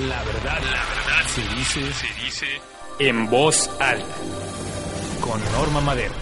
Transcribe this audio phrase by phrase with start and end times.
[0.00, 2.46] La verdad, la verdad se dice, se dice
[3.00, 4.06] en voz alta.
[5.20, 6.14] Con Norma Madero.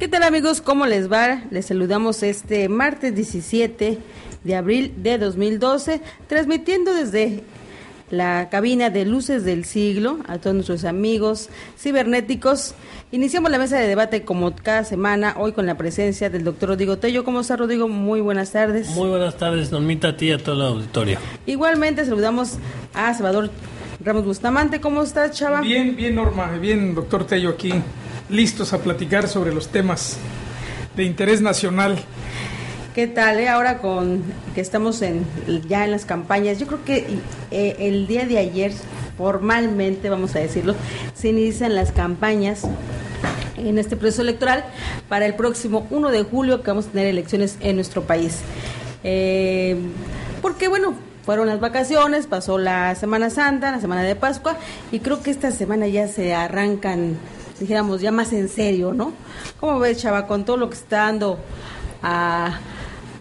[0.00, 0.60] ¿Qué tal amigos?
[0.60, 1.44] ¿Cómo les va?
[1.52, 3.98] Les saludamos este martes 17
[4.42, 7.44] de abril de 2012, transmitiendo desde
[8.10, 12.74] la cabina de Luces del Siglo a todos nuestros amigos cibernéticos.
[13.12, 16.98] Iniciamos la mesa de debate como cada semana, hoy con la presencia del doctor Rodrigo
[16.98, 17.24] Tello.
[17.24, 17.88] ¿Cómo está Rodrigo?
[17.88, 18.90] Muy buenas tardes.
[18.90, 21.18] Muy buenas tardes, Normita, a ti y a toda la auditorio.
[21.46, 22.58] Igualmente saludamos
[22.94, 23.50] a Salvador
[24.04, 24.80] Ramos Bustamante.
[24.80, 25.60] ¿Cómo estás, Chava?
[25.60, 26.50] Bien, bien, Norma.
[26.58, 27.72] Bien, doctor Tello, aquí
[28.28, 30.18] listos a platicar sobre los temas
[30.96, 31.98] de interés nacional.
[32.94, 33.38] ¿Qué tal?
[33.38, 33.48] Eh?
[33.48, 35.24] Ahora con que estamos en,
[35.68, 37.06] ya en las campañas, yo creo que
[37.52, 38.72] eh, el día de ayer,
[39.16, 40.74] formalmente, vamos a decirlo,
[41.14, 42.62] se inician las campañas
[43.56, 44.64] en este proceso electoral
[45.08, 48.40] para el próximo 1 de julio que vamos a tener elecciones en nuestro país.
[49.04, 49.76] Eh,
[50.42, 54.56] porque bueno, fueron las vacaciones, pasó la Semana Santa, la Semana de Pascua
[54.90, 57.16] y creo que esta semana ya se arrancan,
[57.60, 59.12] dijéramos, ya más en serio, ¿no?
[59.60, 61.38] ¿Cómo ves, Chava, con todo lo que está dando
[62.02, 62.58] a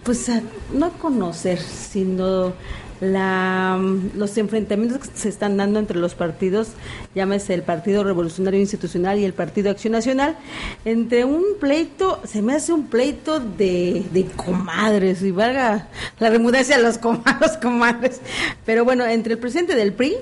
[0.10, 0.28] pues
[0.74, 2.54] no conocer, sino
[3.00, 3.80] la,
[4.16, 6.70] los enfrentamientos que se están dando entre los partidos,
[7.14, 10.36] llámese el Partido Revolucionario Institucional y el Partido Acción Nacional,
[10.84, 16.78] entre un pleito, se me hace un pleito de, de comadres, y valga la remudencia
[16.78, 18.20] a los, com los comadres,
[18.66, 20.16] pero bueno, entre el presidente del PRI,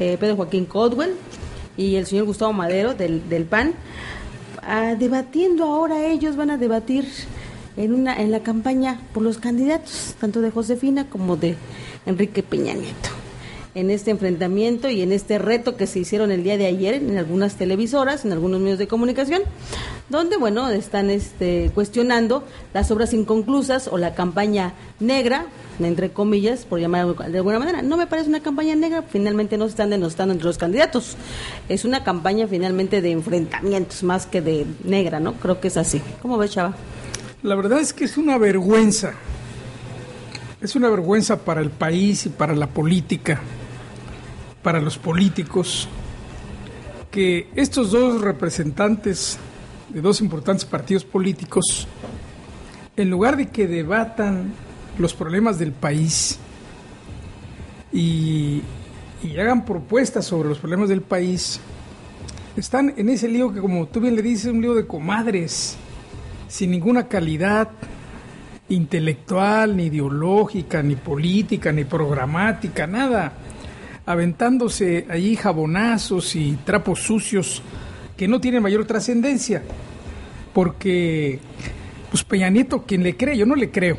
[0.00, 1.12] eh, Pedro Joaquín Codwell,
[1.76, 3.74] y el señor Gustavo Madero del, del PAN,
[4.62, 7.04] ah, debatiendo ahora ellos van a debatir
[7.76, 11.56] en una en la campaña por los candidatos, tanto de Josefina como de
[12.06, 13.10] Enrique Peña Nieto.
[13.74, 17.18] En este enfrentamiento y en este reto que se hicieron el día de ayer en
[17.18, 19.42] algunas televisoras, en algunos medios de comunicación,
[20.08, 22.42] donde bueno, están este cuestionando
[22.72, 25.44] las obras inconclusas o la campaña negra,
[25.78, 27.82] entre comillas, por llamar de alguna manera.
[27.82, 31.18] No me parece una campaña negra, finalmente no se están denostando entre los candidatos.
[31.68, 35.34] Es una campaña finalmente de enfrentamientos más que de negra, ¿no?
[35.34, 36.00] Creo que es así.
[36.22, 36.74] ¿Cómo ves, Chava?
[37.42, 39.12] La verdad es que es una vergüenza.
[40.62, 43.40] Es una vergüenza para el país y para la política,
[44.62, 45.86] para los políticos,
[47.10, 49.38] que estos dos representantes
[49.90, 51.86] de dos importantes partidos políticos,
[52.96, 54.54] en lugar de que debatan
[54.98, 56.38] los problemas del país
[57.92, 58.62] y,
[59.38, 61.60] hagan propuestas sobre los problemas del país,
[62.56, 65.76] están en ese lío que, como tú bien le dices, es un lío de comadres
[66.48, 67.68] sin ninguna calidad
[68.68, 73.32] intelectual, ni ideológica, ni política, ni programática, nada,
[74.04, 77.62] aventándose allí jabonazos y trapos sucios
[78.16, 79.62] que no tienen mayor trascendencia,
[80.52, 81.38] porque
[82.10, 83.98] pues Peña Nieto, quien le cree, yo no le creo.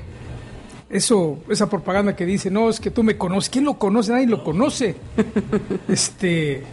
[0.90, 4.14] Eso, esa propaganda que dice, no, es que tú me conoces, ¿quién lo conoce?
[4.14, 4.96] Nadie lo conoce.
[5.88, 6.64] este,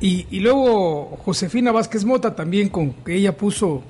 [0.00, 3.82] y, y luego Josefina Vázquez Mota también, con que ella puso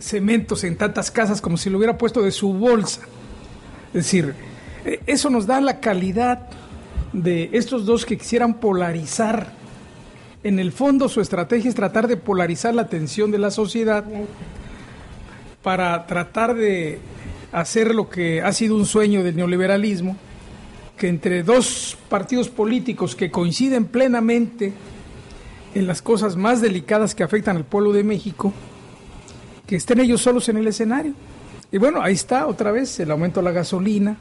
[0.00, 3.02] cementos en tantas casas como si lo hubiera puesto de su bolsa.
[3.88, 4.34] Es decir,
[4.84, 6.48] eh, eso nos da la calidad
[7.12, 9.52] de estos dos que quisieran polarizar.
[10.44, 14.04] En el fondo su estrategia es tratar de polarizar la atención de la sociedad
[15.62, 17.00] para tratar de
[17.52, 20.16] hacer lo que ha sido un sueño del neoliberalismo,
[20.96, 24.72] que entre dos partidos políticos que coinciden plenamente
[25.74, 28.52] en las cosas más delicadas que afectan al pueblo de México,
[29.68, 31.12] que estén ellos solos en el escenario.
[31.70, 34.16] Y bueno, ahí está otra vez el aumento de la gasolina,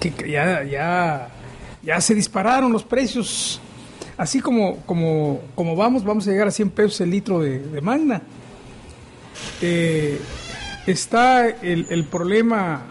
[0.00, 1.28] que, ya, ya,
[1.80, 3.60] ya se dispararon los precios.
[4.16, 8.20] Así como, como, como vamos, vamos a llegar a 100 pesos el litro de, Magna.
[9.62, 10.20] Eh,
[10.88, 12.82] está el, el problema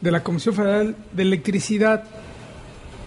[0.00, 2.04] de la Comisión Federal de Electricidad,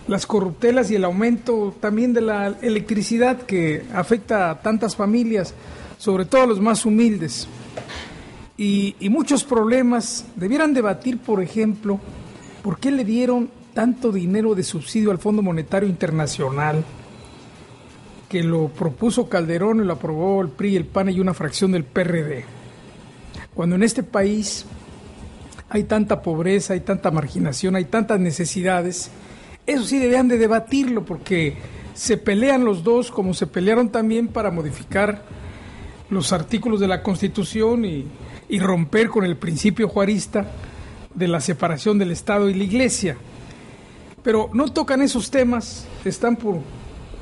[0.08, 5.56] las corruptelas y el aumento también de la electricidad que afecta a tantas familias,
[5.98, 7.48] sobre todo a los más humildes
[8.60, 10.26] y, muchos problemas.
[10.36, 12.00] Debieran debatir, por ejemplo,
[12.62, 16.84] por qué le dieron tanto dinero de subsidio al Fondo Monetario Internacional,
[18.28, 21.86] que lo propuso Calderón y lo aprobó el PRI, el PAN y una fracción del
[21.86, 22.44] PRD.
[23.56, 24.66] Cuando en este país
[25.70, 29.10] hay tanta pobreza, hay tanta marginación, hay tantas necesidades.
[29.66, 31.56] Eso sí debían de debatirlo porque
[31.94, 35.24] se pelean los dos como se pelearon también para modificar
[36.10, 38.06] los artículos de la Constitución y,
[38.50, 40.52] y romper con el principio juarista
[41.14, 43.18] de la separación del Estado y la Iglesia.
[44.24, 46.60] Pero no tocan esos temas, están por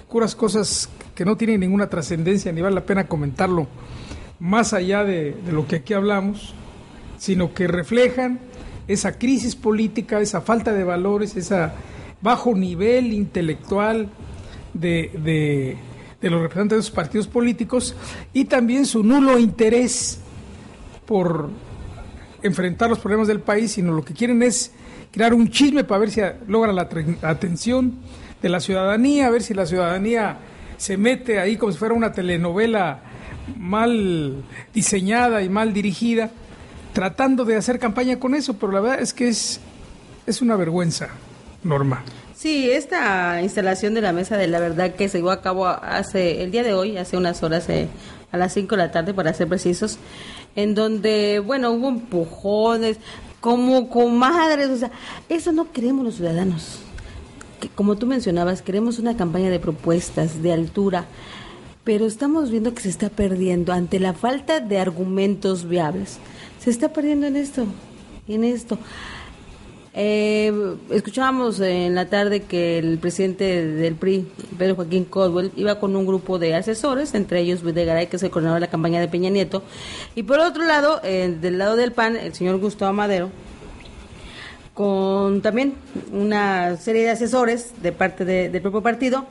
[0.10, 3.68] puras cosas que no tienen ninguna trascendencia ni vale la pena comentarlo
[4.40, 6.54] más allá de, lo que aquí hablamos,
[7.18, 8.40] sino que reflejan
[8.88, 11.70] esa crisis política, esa falta de valores, ese
[12.22, 14.10] bajo nivel intelectual
[14.74, 15.78] de, de,
[16.22, 17.96] de los representantes de esos partidos políticos
[18.34, 20.20] y también su nulo interés
[21.06, 21.50] por
[22.42, 24.72] enfrentar los problemas del país, sino lo que quieren es
[25.12, 26.90] crear un chisme para ver si logra la
[27.22, 27.96] atención
[28.42, 30.38] de la ciudadanía, a ver si la ciudadanía
[30.78, 33.02] se mete ahí como si fuera una telenovela
[33.58, 34.44] mal
[34.74, 36.32] diseñada y mal dirigida,
[36.94, 39.60] tratando de hacer campaña con eso, pero la verdad es que es,
[40.26, 41.10] es una vergüenza,
[41.64, 42.04] Norma.
[42.38, 46.44] Sí, esta instalación de la mesa de la verdad que se llevó a cabo hace
[46.44, 47.88] el día de hoy, hace unas horas, eh,
[48.32, 49.98] a las 5 de la tarde, para ser precisos,
[50.56, 52.98] en donde, bueno, hubo empujones,
[53.40, 54.92] como comadres, o sea,
[55.30, 56.78] eso no queremos los ciudadanos.
[57.60, 61.06] Que, como tú mencionabas, queremos una campaña de propuestas, de altura,
[61.84, 66.20] pero estamos viendo que se está perdiendo ante la falta de argumentos viables.
[66.60, 67.66] Se está perdiendo en esto,
[68.28, 68.78] en esto.
[70.00, 70.54] Eh,
[70.92, 76.06] escuchábamos en la tarde que el presidente del PRI, Pedro Joaquín Codwell, iba con un
[76.06, 79.32] grupo de asesores, entre ellos Videgaray, que es el coordinador de la campaña de Peña
[79.32, 79.64] Nieto,
[80.14, 83.32] y por otro lado, eh, del lado del PAN, el señor Gustavo Madero,
[84.76, 85.74] con también
[86.12, 89.26] una serie de asesores de parte de, del propio partido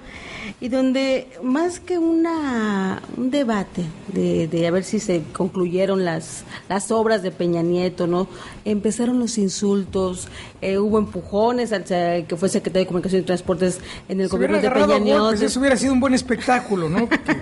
[0.60, 6.44] y donde más que una un debate de, de, a ver si se concluyeron las
[6.68, 8.28] las obras de Peña Nieto no
[8.64, 10.28] empezaron los insultos
[10.60, 14.58] eh, hubo empujones al que fue secretario de comunicación y transportes en el Se gobierno
[14.60, 17.06] de Peña Nieto golpes, eso hubiera sido un buen espectáculo, ¿no?
[17.08, 17.36] Porque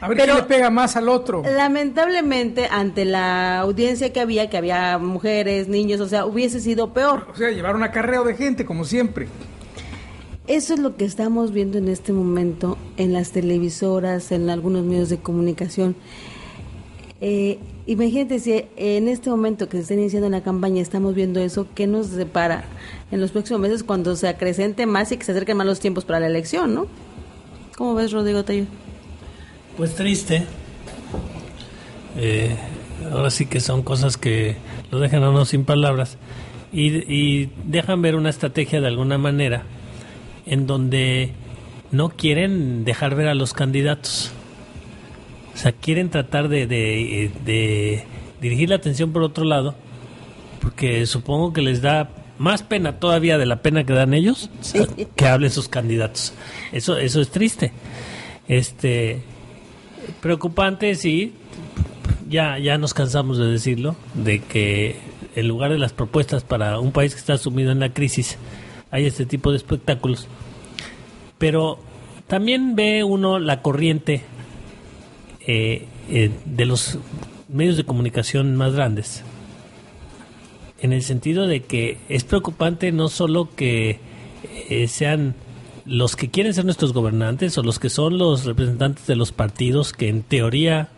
[0.00, 1.42] a ver Pero- quién le pega más al otro.
[1.42, 7.26] lamentablemente ante la audiencia que había que había mujeres niños o sea hubiese sido peor
[7.32, 9.28] O sea, llevar un acarreo de gente, como siempre.
[10.50, 15.08] Eso es lo que estamos viendo en este momento en las televisoras, en algunos medios
[15.08, 15.94] de comunicación.
[17.20, 21.68] Eh, imagínate si en este momento que se está iniciando la campaña estamos viendo eso,
[21.76, 22.64] ¿qué nos separa
[23.12, 26.04] en los próximos meses cuando se acrecente más y que se acerquen más los tiempos
[26.04, 26.88] para la elección, ¿no?
[27.78, 28.64] ¿Cómo ves, Rodrigo Tayo?
[29.76, 30.46] Pues triste.
[32.16, 32.56] Eh,
[33.12, 34.56] ahora sí que son cosas que
[34.90, 36.18] lo dejan a uno sin palabras
[36.72, 39.62] y, y dejan ver una estrategia de alguna manera
[40.50, 41.30] en donde
[41.92, 44.32] no quieren dejar ver a los candidatos.
[45.54, 48.04] O sea, quieren tratar de, de, de
[48.40, 49.76] dirigir la atención por otro lado,
[50.60, 54.50] porque supongo que les da más pena todavía de la pena que dan ellos
[55.16, 56.34] que hablen sus candidatos.
[56.72, 57.72] Eso, eso es triste.
[58.48, 59.22] Este,
[60.20, 61.32] preocupante, sí.
[62.28, 64.96] Ya, ya nos cansamos de decirlo, de que
[65.36, 68.36] en lugar de las propuestas para un país que está sumido en la crisis,
[68.90, 70.26] hay este tipo de espectáculos.
[71.38, 71.78] Pero
[72.26, 74.22] también ve uno la corriente
[75.46, 76.98] eh, eh, de los
[77.48, 79.22] medios de comunicación más grandes,
[80.80, 83.98] en el sentido de que es preocupante no solo que
[84.68, 85.34] eh, sean
[85.84, 89.92] los que quieren ser nuestros gobernantes o los que son los representantes de los partidos
[89.92, 90.88] que en teoría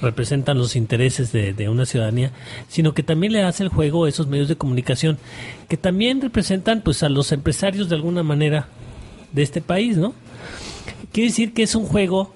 [0.00, 2.32] representan los intereses de, de, una ciudadanía,
[2.68, 5.18] sino que también le hace el juego a esos medios de comunicación
[5.68, 8.68] que también representan pues a los empresarios de alguna manera
[9.32, 10.14] de este país, ¿no?
[11.12, 12.32] Quiere decir que es un juego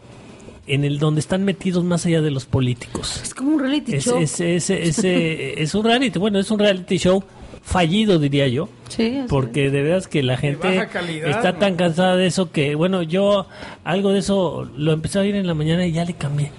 [0.67, 3.21] en el donde están metidos más allá de los políticos.
[3.23, 4.19] Es como un reality Es, show.
[4.19, 7.23] es, es, es, eh, es un reality, bueno, es un reality show
[7.63, 8.69] fallido, diría yo.
[8.89, 11.59] Sí, Porque de veras que la gente calidad, está ¿no?
[11.59, 13.47] tan cansada de eso que, bueno, yo
[13.85, 16.51] algo de eso lo empecé a oír en la mañana y ya le cambié.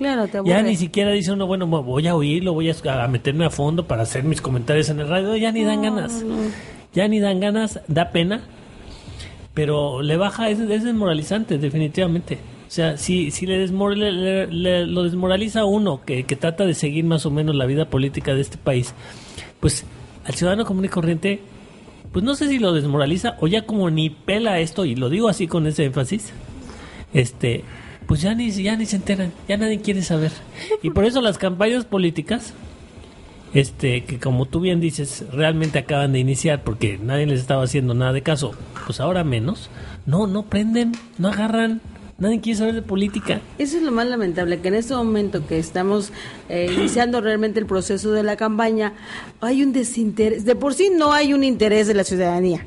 [0.00, 3.44] Claro, te Ya ni siquiera dice uno, bueno, voy a oírlo, voy a, a meterme
[3.44, 5.36] a fondo para hacer mis comentarios en el radio.
[5.36, 6.24] Ya ni dan ganas.
[6.94, 8.40] Ya ni dan ganas, da pena.
[9.52, 12.38] Pero le baja, es, es desmoralizante, definitivamente.
[12.66, 16.34] O sea, si, si le, desmor- le- le- le- lo desmoraliza a uno que, que
[16.36, 18.94] trata de seguir más o menos la vida política de este país,
[19.60, 19.84] pues
[20.24, 21.40] al ciudadano común y corriente,
[22.10, 25.28] pues no sé si lo desmoraliza o ya como ni pela esto, y lo digo
[25.28, 26.32] así con ese énfasis,
[27.12, 27.64] este,
[28.10, 30.32] pues ya ni, ya ni se enteran, ya nadie quiere saber.
[30.82, 32.54] Y por eso las campañas políticas,
[33.54, 37.94] este, que como tú bien dices, realmente acaban de iniciar porque nadie les estaba haciendo
[37.94, 38.50] nada de caso,
[38.84, 39.70] pues ahora menos,
[40.06, 41.80] no, no prenden, no agarran,
[42.18, 43.40] Nadie quiere saber de política.
[43.56, 46.12] Eso es lo más lamentable, que en este momento que estamos
[46.48, 48.92] eh, iniciando realmente el proceso de la campaña,
[49.40, 50.44] hay un desinterés.
[50.44, 52.66] De por sí no hay un interés de la ciudadanía.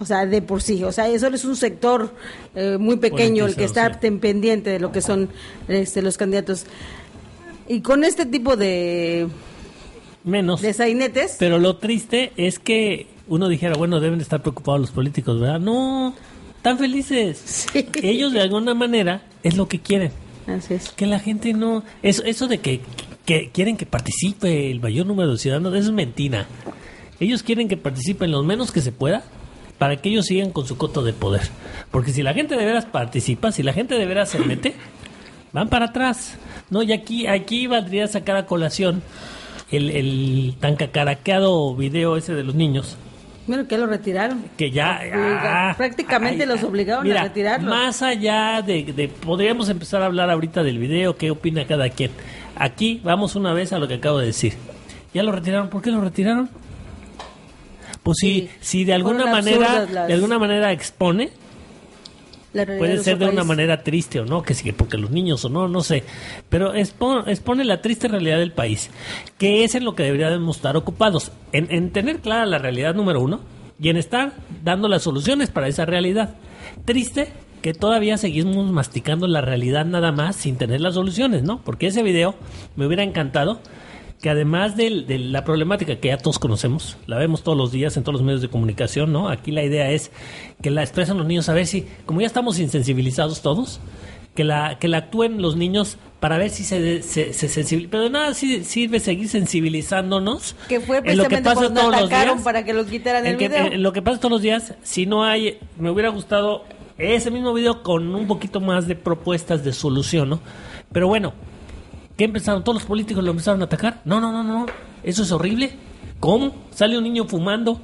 [0.00, 0.82] O sea, de por sí.
[0.82, 2.14] O sea, eso es un sector
[2.54, 5.28] eh, muy pequeño el que está pendiente de lo que son
[5.68, 6.64] este, los candidatos.
[7.68, 9.28] Y con este tipo de...
[10.24, 10.62] Menos.
[10.62, 11.36] De sainetes.
[11.38, 15.60] Pero lo triste es que uno dijera, bueno, deben estar preocupados los políticos, ¿verdad?
[15.60, 16.14] No,
[16.56, 17.66] están felices.
[18.02, 20.12] Ellos de alguna manera es lo que quieren.
[20.46, 20.90] Así es.
[20.90, 21.84] Que la gente no...
[22.02, 22.80] Eso, eso de que,
[23.26, 26.46] que quieren que participe el mayor número de ciudadanos, eso es mentira.
[27.20, 29.24] Ellos quieren que participen lo menos que se pueda
[29.80, 31.40] para que ellos sigan con su coto de poder.
[31.90, 34.74] Porque si la gente de veras participa, si la gente de veras se mete,
[35.54, 36.36] van para atrás.
[36.68, 39.02] No, y aquí, aquí valdría sacar a colación
[39.72, 42.98] el, el tan cacaraqueado video ese de los niños.
[43.46, 44.44] Bueno, que lo retiraron.
[44.58, 45.00] Que ya...
[45.14, 47.70] Ah, prácticamente los obligaron a retirarlo.
[47.70, 49.08] Más allá de, de...
[49.08, 52.10] Podríamos empezar a hablar ahorita del video, qué opina cada quien.
[52.54, 54.52] Aquí vamos una vez a lo que acabo de decir.
[55.14, 55.70] Ya lo retiraron.
[55.70, 56.50] ¿Por qué lo retiraron?
[58.02, 61.30] Pues sí, si, de alguna manera, de alguna manera expone,
[62.52, 65.68] puede ser de una manera triste o no, que sí, porque los niños o no,
[65.68, 66.04] no sé,
[66.48, 68.90] pero expone, expone, la triste realidad del país,
[69.38, 73.20] que es en lo que deberíamos estar ocupados, en, en tener clara la realidad número
[73.20, 73.40] uno
[73.78, 74.32] y en estar
[74.64, 76.34] dando las soluciones para esa realidad.
[76.84, 81.60] Triste que todavía seguimos masticando la realidad nada más sin tener las soluciones, ¿no?
[81.62, 82.34] Porque ese video
[82.76, 83.60] me hubiera encantado
[84.20, 88.02] que además de, la problemática que ya todos conocemos, la vemos todos los días en
[88.02, 89.30] todos los medios de comunicación, ¿no?
[89.30, 90.10] Aquí la idea es
[90.62, 93.80] que la expresan los niños a ver si, como ya estamos insensibilizados todos,
[94.34, 97.90] que la, que la actúen los niños para ver si se, se, sensibilizan.
[97.90, 100.54] Pero de nada sirve seguir sensibilizándonos.
[100.68, 103.36] Que fue precisamente en lo que pasa todos los días, para que lo quitaran el
[103.36, 103.66] video.
[103.66, 106.64] En lo que pasa todos los días, si no hay, me hubiera gustado
[106.98, 110.40] ese mismo video con un poquito más de propuestas de solución, ¿no?
[110.92, 111.32] Pero bueno,
[112.20, 112.62] ¿Qué empezaron?
[112.62, 114.02] ¿Todos los políticos lo empezaron a atacar?
[114.04, 114.66] No, no, no, no.
[115.02, 115.70] Eso es horrible.
[116.20, 116.54] ¿Cómo?
[116.70, 117.80] Sale un niño fumando.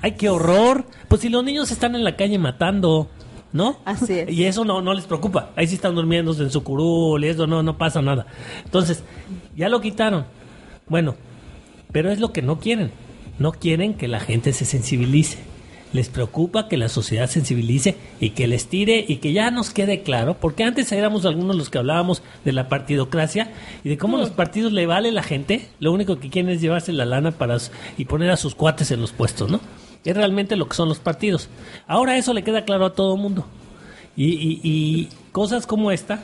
[0.00, 0.86] ¡Ay, qué horror!
[1.08, 3.08] Pues si los niños están en la calle matando,
[3.52, 3.78] ¿no?
[3.84, 4.30] Así es.
[4.30, 5.50] Y eso no, no les preocupa.
[5.56, 8.26] Ahí sí están durmiendo en su curul y eso no, no pasa nada.
[8.64, 9.02] Entonces,
[9.56, 10.24] ya lo quitaron.
[10.86, 11.16] Bueno,
[11.90, 12.92] pero es lo que no quieren.
[13.40, 15.38] No quieren que la gente se sensibilice
[15.92, 20.02] les preocupa que la sociedad sensibilice y que les tire y que ya nos quede
[20.02, 23.52] claro, porque antes éramos algunos los que hablábamos de la partidocracia
[23.84, 26.92] y de cómo los partidos le vale la gente, lo único que quieren es llevarse
[26.92, 27.58] la lana para
[27.96, 29.60] y poner a sus cuates en los puestos, ¿no?
[30.04, 31.48] Es realmente lo que son los partidos.
[31.86, 33.44] Ahora eso le queda claro a todo el mundo.
[34.16, 36.20] Y, y, y cosas como esta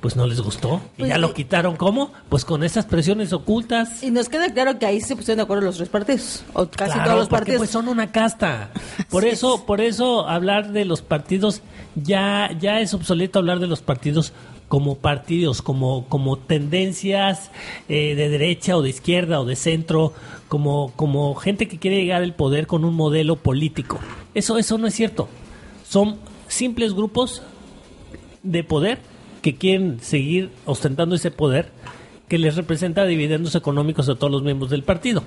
[0.00, 0.80] pues no les gustó.
[0.96, 1.76] y pues ya lo quitaron.
[1.76, 2.12] ¿Cómo?
[2.28, 4.02] Pues con esas presiones ocultas.
[4.02, 6.98] Y nos queda claro que ahí se pusieron de acuerdo los tres partidos, o casi
[7.00, 7.58] todos los partidos.
[7.58, 8.70] Pues son una casta.
[9.10, 11.62] Por eso, por eso hablar de los partidos,
[11.94, 14.32] ya, ya es obsoleto hablar de los partidos
[14.68, 17.50] como partidos, como, como tendencias
[17.88, 20.12] eh, de derecha o de izquierda o de centro,
[20.48, 23.98] como, como gente que quiere llegar al poder con un modelo político.
[24.34, 25.28] Eso, eso no es cierto.
[25.88, 26.16] Son
[26.48, 27.42] simples grupos
[28.42, 28.98] de poder
[29.42, 31.70] que quieren seguir ostentando ese poder
[32.28, 35.22] que les representa dividendos económicos a todos los miembros del partido.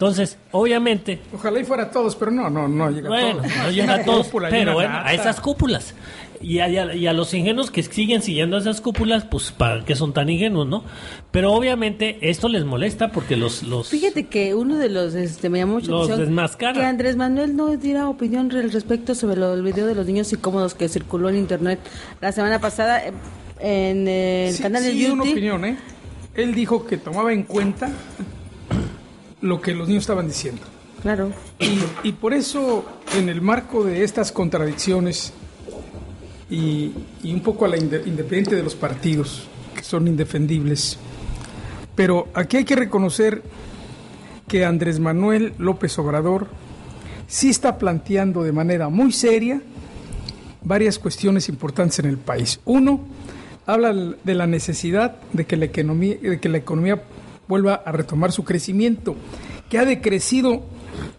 [0.00, 1.20] Entonces, obviamente...
[1.30, 3.56] Ojalá y fuera todos, pero no, no, no llega a todos.
[3.58, 5.94] No llega a todos, pero bueno, a esas cúpulas.
[6.40, 10.14] Y a, y a, los ingenuos que siguen siguiendo esas cúpulas, pues para qué son
[10.14, 10.84] tan ingenuos, ¿no?
[11.30, 13.62] Pero obviamente esto les molesta porque los...
[13.62, 17.76] los Fíjate que uno de los, este, me llamó mucho los que Andrés Manuel no
[17.76, 21.36] diera opinión al respecto sobre lo, el video de los niños incómodos que circuló en
[21.36, 21.78] internet
[22.22, 23.12] la semana pasada eh,
[23.60, 25.20] en el canal de YouTube.
[25.20, 25.76] una opinión, ¿eh?
[26.34, 27.90] Él dijo que tomaba en cuenta
[29.40, 30.62] lo que los niños estaban diciendo.
[31.02, 31.32] Claro.
[31.58, 32.84] Y, y por eso,
[33.16, 35.32] en el marco de estas contradicciones
[36.50, 36.92] y,
[37.24, 40.98] un poco a la independiente de los partidos, que son indefendibles.
[41.94, 43.42] Pero aquí hay que reconocer
[44.48, 46.48] que Andrés Manuel López Obrador
[47.28, 49.62] sí está planteando de manera muy seria
[50.62, 52.60] varias cuestiones importantes en el país.
[52.64, 53.00] Uno,
[53.66, 57.00] habla de la necesidad de que la economía, de que la economía
[57.50, 59.16] vuelva a retomar su crecimiento,
[59.68, 60.62] que ha decrecido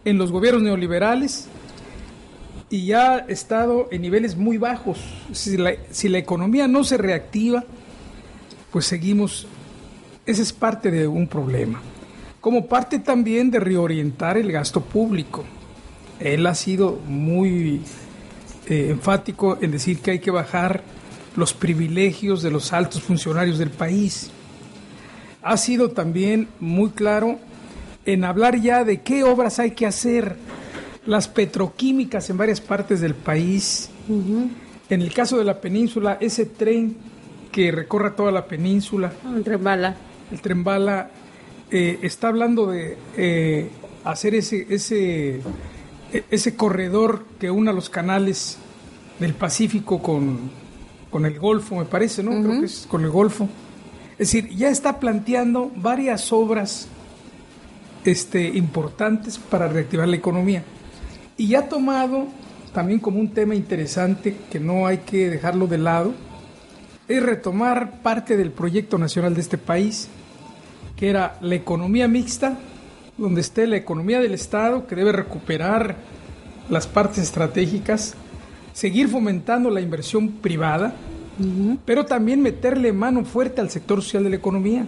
[0.05, 1.47] en los gobiernos neoliberales
[2.69, 4.97] y ya ha estado en niveles muy bajos.
[5.33, 7.65] Si la, si la economía no se reactiva,
[8.71, 9.45] pues seguimos,
[10.25, 11.81] ese es parte de un problema.
[12.39, 15.43] Como parte también de reorientar el gasto público.
[16.19, 17.81] Él ha sido muy
[18.67, 20.81] eh, enfático en decir que hay que bajar
[21.35, 24.31] los privilegios de los altos funcionarios del país.
[25.43, 27.39] Ha sido también muy claro
[28.05, 30.35] en hablar ya de qué obras hay que hacer
[31.05, 36.97] las petroquímicas en varias partes del país, En el caso de la península, ese tren
[37.51, 39.13] que recorra toda la península.
[39.25, 39.95] Ah, el tren bala.
[40.31, 41.09] El tren bala
[41.69, 43.69] eh, está hablando de eh,
[44.03, 45.41] hacer ese, ese,
[46.29, 48.57] ese corredor que una los canales
[49.19, 50.51] del Pacífico con,
[51.09, 52.31] con el Golfo, me parece, ¿no?
[52.41, 53.47] Creo que es con el Golfo.
[54.21, 56.87] Es decir, ya está planteando varias obras
[58.05, 60.63] este, importantes para reactivar la economía.
[61.37, 62.27] Y ha tomado
[62.71, 66.13] también como un tema interesante que no hay que dejarlo de lado,
[67.07, 70.07] es retomar parte del proyecto nacional de este país,
[70.95, 72.59] que era la economía mixta,
[73.17, 75.95] donde esté la economía del Estado, que debe recuperar
[76.69, 78.13] las partes estratégicas,
[78.71, 80.93] seguir fomentando la inversión privada,
[81.85, 84.85] pero también meterle mano fuerte al sector social de la economía.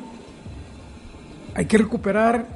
[1.55, 2.47] Hay que recuperar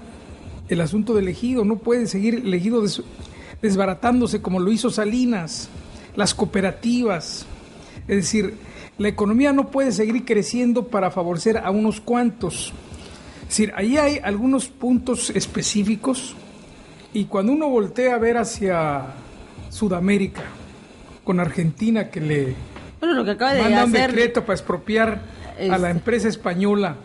[0.69, 2.83] el asunto del ejido, no puede seguir el ejido
[3.61, 5.69] desbaratándose como lo hizo Salinas,
[6.15, 7.45] las cooperativas.
[8.07, 8.55] Es decir,
[8.97, 12.73] la economía no puede seguir creciendo para favorecer a unos cuantos.
[13.43, 16.35] Es decir, ahí hay algunos puntos específicos
[17.13, 19.05] y cuando uno voltea a ver hacia
[19.69, 20.43] Sudamérica,
[21.23, 22.55] con Argentina que le
[22.99, 25.21] bueno, lo que acaba de manda un decreto para expropiar
[25.69, 26.95] a la empresa española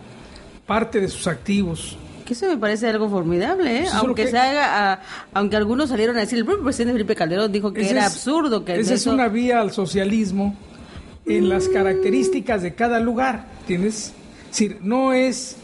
[0.67, 3.87] parte de sus activos, que eso me parece algo formidable, ¿eh?
[3.95, 5.01] aunque se haga,
[5.35, 8.79] aunque algunos salieron a decir, el propio presidente Felipe Calderón dijo que era absurdo que
[8.79, 10.57] esa es una vía al socialismo
[11.27, 14.13] en las características de cada lugar, ¿tienes?
[14.51, 15.57] Es decir, no es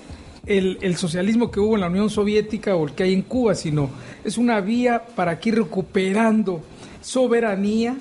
[0.46, 3.54] el, el, socialismo que hubo en la Unión Soviética o el que hay en Cuba,
[3.54, 3.90] sino
[4.24, 6.62] es una vía para ir recuperando
[7.00, 7.96] soberanía,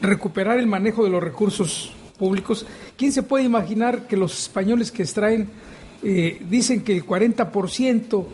[0.00, 2.66] recuperar el manejo de los recursos públicos.
[2.96, 5.48] ¿Quién se puede imaginar que los españoles que extraen
[6.02, 8.26] eh, dicen que el 40%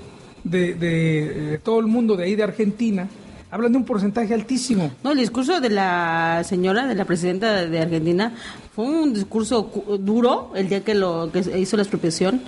[0.43, 3.09] de, de, todo el mundo de ahí de Argentina
[3.51, 4.91] hablan de un porcentaje altísimo.
[5.03, 8.35] No, el discurso de la señora, de la presidenta de Argentina,
[8.75, 12.43] fue un discurso duro el día que lo que hizo la expropiación.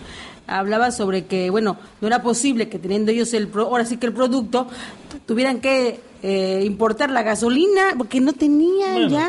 [0.46, 4.12] Hablaba sobre que, bueno, no era posible que teniendo ellos el, ahora sí que el
[4.12, 4.66] producto,
[5.26, 9.28] tuvieran que eh, importar la gasolina porque no tenían ya.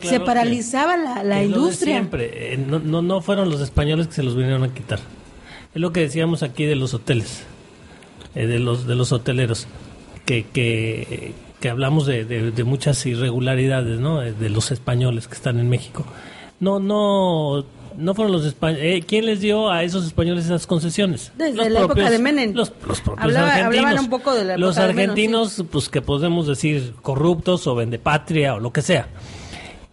[0.00, 1.96] se paralizaba la, la industria.
[1.96, 5.00] siempre, eh, no, no, no fueron los españoles que se los vinieron a quitar.
[5.74, 7.42] Es lo que decíamos aquí de los hoteles,
[8.36, 9.66] eh, de los de los hoteleros,
[10.24, 14.20] que, que, que hablamos de, de, muchas irregularidades, ¿no?
[14.20, 16.06] De los españoles que están en México.
[16.60, 18.84] No, no no fueron los españoles.
[18.84, 21.32] Eh, ¿Quién les dio a esos españoles esas concesiones?
[21.36, 22.54] Desde la época de Menem.
[22.54, 24.00] Los, propios argentinos.
[24.00, 28.72] un poco de la Los argentinos, pues que podemos decir corruptos o vendepatria o lo
[28.72, 29.08] que sea.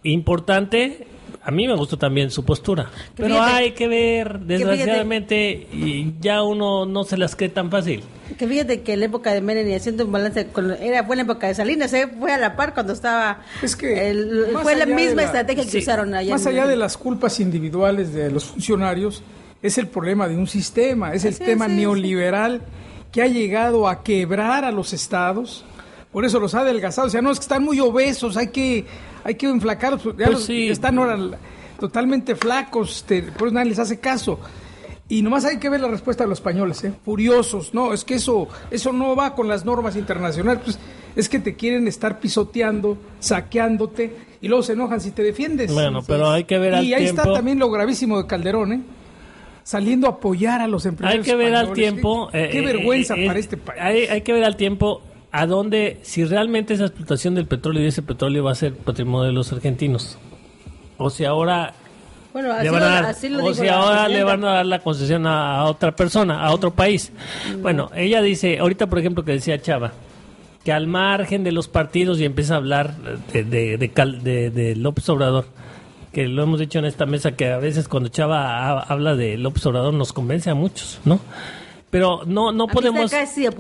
[0.04, 1.08] Importante,
[1.44, 2.92] a mí me gustó también su postura.
[3.16, 8.04] pero hay que ver, desgraciadamente, y ya uno no se las cree tan fácil.
[8.38, 11.24] Que fíjate que en la época de Menem y haciendo un balance, con, era buena
[11.24, 12.08] época de Salinas, ¿eh?
[12.20, 13.42] fue a la par cuando estaba.
[13.62, 14.14] Es que.
[14.62, 16.32] fue la misma estrategia que usaron allá.
[16.32, 19.24] Más allá de las culpas individuales de los funcionarios,
[19.62, 22.62] es el problema de un sistema, es el tema neoliberal
[23.12, 25.66] que ha llegado a quebrar a los estados.
[26.12, 27.08] Por eso los ha adelgazado.
[27.08, 28.86] O sea, no, es que están muy obesos, hay que,
[29.24, 30.04] hay que enflacarlos.
[30.18, 31.18] Ya pues Están ahora
[31.80, 34.40] totalmente flacos, este, por eso nadie les hace caso.
[35.10, 36.94] Y nomás hay que ver la respuesta de los españoles, ¿eh?
[37.04, 37.74] furiosos.
[37.74, 40.62] No, es que eso, eso no va con las normas internacionales.
[40.64, 40.80] Pues
[41.18, 45.74] es que te quieren estar pisoteando, saqueándote y luego se enojan si te defiendes.
[45.74, 47.02] Bueno, pero hay que ver al tiempo.
[47.02, 48.82] Y ahí está también lo gravísimo de Calderón, ¿eh?
[49.64, 51.28] Saliendo a apoyar a los empresarios.
[51.28, 52.30] Hay que ver al tiempo.
[52.32, 53.82] Qué, qué eh, vergüenza eh, para este país.
[53.82, 57.88] Hay, hay que ver al tiempo a dónde, si realmente esa explotación del petróleo y
[57.88, 60.18] ese petróleo va a ser patrimonio de los argentinos.
[60.98, 61.74] O si ahora
[62.34, 66.44] bueno, así lo, o si ahora le van a dar la concesión a, otra persona,
[66.44, 67.12] a otro país.
[67.62, 69.92] Bueno, ella dice, ahorita por ejemplo que decía Chava,
[70.64, 72.96] que al margen de los partidos y empieza a hablar
[73.34, 75.46] de, de, de, López Obrador,
[76.14, 79.66] que lo hemos dicho en esta mesa, que a veces cuando Chava habla de López
[79.66, 81.20] Obrador nos convence a muchos, ¿no?
[81.92, 83.12] Pero no no podemos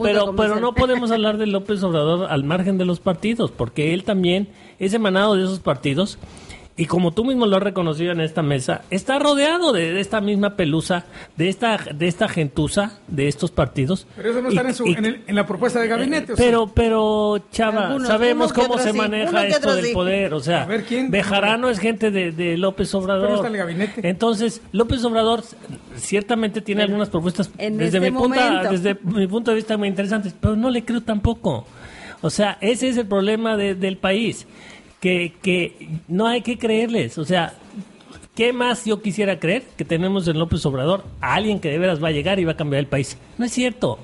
[0.01, 4.03] pero pero no podemos hablar de López Obrador al margen de los partidos, porque él
[4.05, 4.47] también
[4.79, 6.17] es emanado de esos partidos
[6.77, 10.55] y como tú mismo lo has reconocido en esta mesa, está rodeado de, esta misma
[10.55, 11.05] pelusa,
[11.35, 14.07] de esta de esta gentuza, de estos partidos.
[14.15, 14.83] Pero eso no está
[15.27, 16.33] en, la propuesta de gabinete.
[16.37, 20.33] pero, pero, Chava, sabemos cómo se maneja esto del poder.
[20.33, 20.67] O sea,
[21.09, 23.45] Bejarano es gente de, López Obrador.
[24.01, 25.43] Entonces, López Obrador
[25.97, 30.33] ciertamente tiene algunas propuestas desde, este mi punto, desde mi punto de vista muy interesantes,
[30.39, 31.67] pero no le creo tampoco.
[32.21, 34.47] O sea, ese es el problema del país
[35.01, 37.17] que, que no hay que creerles.
[37.17, 37.55] O sea,
[38.35, 42.01] ¿qué más yo quisiera creer que tenemos en López Obrador a alguien que de veras
[42.01, 43.17] va a llegar y va a cambiar el país?
[43.37, 43.99] No es cierto.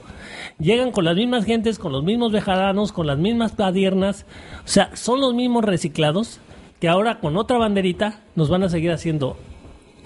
[0.60, 4.26] Llegan con las mismas gentes, con los mismos vejadanos, con las mismas padiernas.
[4.66, 6.42] O sea, son los mismos reciclados
[6.82, 9.38] que ahora con otra banderita nos van a seguir haciendo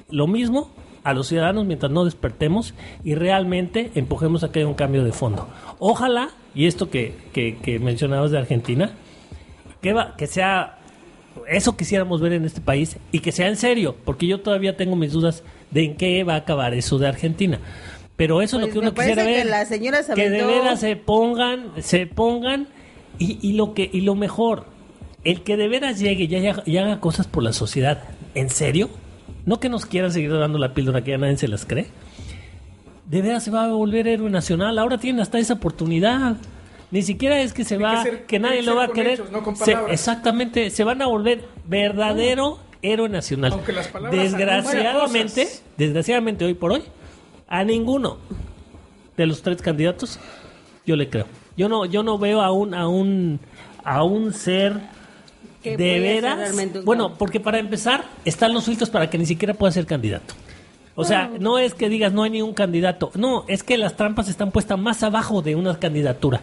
[0.09, 0.69] lo mismo
[1.03, 2.73] a los ciudadanos mientras no despertemos
[3.03, 5.47] y realmente empujemos a que haya un cambio de fondo.
[5.79, 8.91] Ojalá, y esto que, que, que mencionabas de Argentina,
[9.81, 10.80] que, va, que sea
[11.47, 14.95] eso quisiéramos ver en este país y que sea en serio, porque yo todavía tengo
[14.95, 17.59] mis dudas de en qué va a acabar eso de Argentina.
[18.15, 19.43] Pero eso es lo Pues que uno quisiera ver.
[19.43, 22.67] que la señora se que de veras se pongan, se pongan
[23.17, 24.65] y, y lo que y lo mejor,
[25.23, 28.03] el que de veras llegue y, haya- y haga cosas por la sociedad,
[28.35, 28.89] ¿en serio?
[29.45, 31.87] No que nos quieran seguir dando la píldora que ya nadie se las cree.
[33.09, 34.77] De veras se va a volver héroe nacional.
[34.77, 36.35] Ahora tiene hasta esa oportunidad.
[36.91, 38.87] Ni siquiera es que se Tiene va, que que, ser- nadie que lo va a
[38.89, 39.13] querer.
[39.13, 39.93] hechos, no con Se- palabras.
[39.93, 43.53] exactamente, se van a volver verdadero héroe nacional.
[43.53, 46.83] Aunque las palabras Desgraciadamente, desgraciadamente hoy por hoy,
[47.47, 48.17] a ninguno
[49.17, 50.19] de los tres candidatos
[50.85, 51.25] yo le creo.
[51.57, 53.39] Yo no, yo no veo a un, a un,
[53.83, 54.73] a un ser
[55.61, 56.53] Que de veras.
[56.83, 60.33] Bueno, porque para empezar están los filtros para que ni siquiera pueda ser candidato.
[60.95, 63.11] O sea, no es que digas no hay ni un candidato.
[63.15, 66.41] No, es que las trampas están puestas más abajo de una candidatura.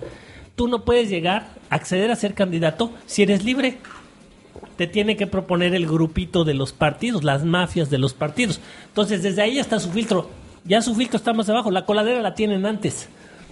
[0.58, 3.78] Tú no puedes llegar, acceder a ser candidato si eres libre.
[4.76, 8.60] Te tiene que proponer el grupito de los partidos, las mafias de los partidos.
[8.88, 10.28] Entonces, desde ahí está su filtro.
[10.64, 11.70] Ya su filtro está más abajo.
[11.70, 13.08] La coladera la tienen antes.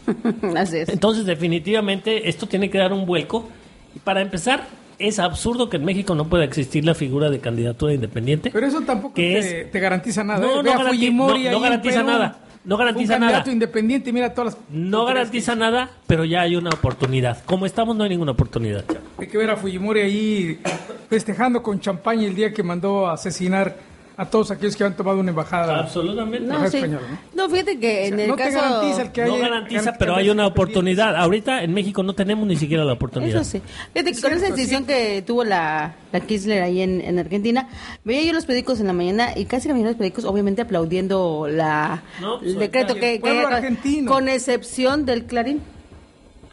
[0.56, 0.88] Así es.
[0.88, 3.48] Entonces, definitivamente, esto tiene que dar un vuelco.
[3.94, 4.66] Y para empezar,
[4.98, 8.50] es absurdo que en México no pueda existir la figura de candidatura independiente.
[8.52, 10.40] Pero eso tampoco que te, es- te garantiza nada.
[10.40, 10.62] No, ¿eh?
[10.64, 12.40] no a garanti- no- no garantiza nada.
[12.66, 13.52] No garantiza un candidato nada.
[13.52, 14.64] independiente mira todas las...
[14.70, 17.44] No garantiza nada, pero ya hay una oportunidad.
[17.44, 18.84] Como estamos, no hay ninguna oportunidad.
[18.84, 18.98] chavo.
[19.18, 20.60] Hay que ver a Fujimori ahí
[21.08, 23.76] festejando con champaña el día que mandó a asesinar
[24.18, 25.78] a todos aquellos que han tomado una embajada.
[25.80, 26.46] Absolutamente.
[26.46, 26.78] No, Ajá, sí.
[26.78, 27.00] español,
[27.34, 28.58] no, fíjate que en el no te caso...
[28.58, 31.14] garantiza el que No garantiza, gar- pero hay una oportunidad.
[31.16, 33.42] Ahorita en México no tenemos ni siquiera la oportunidad.
[33.42, 33.62] Eso sí.
[33.92, 37.68] Fíjate que con esa decisión que tuvo la, la Kirchner ahí en, en Argentina,
[38.04, 40.62] veía yo los periódicos en la mañana y casi la mayoría de los periódicos obviamente
[40.62, 44.10] aplaudiendo la, No, pues, el decreto que, que- argentino.
[44.10, 45.60] con excepción del Clarín.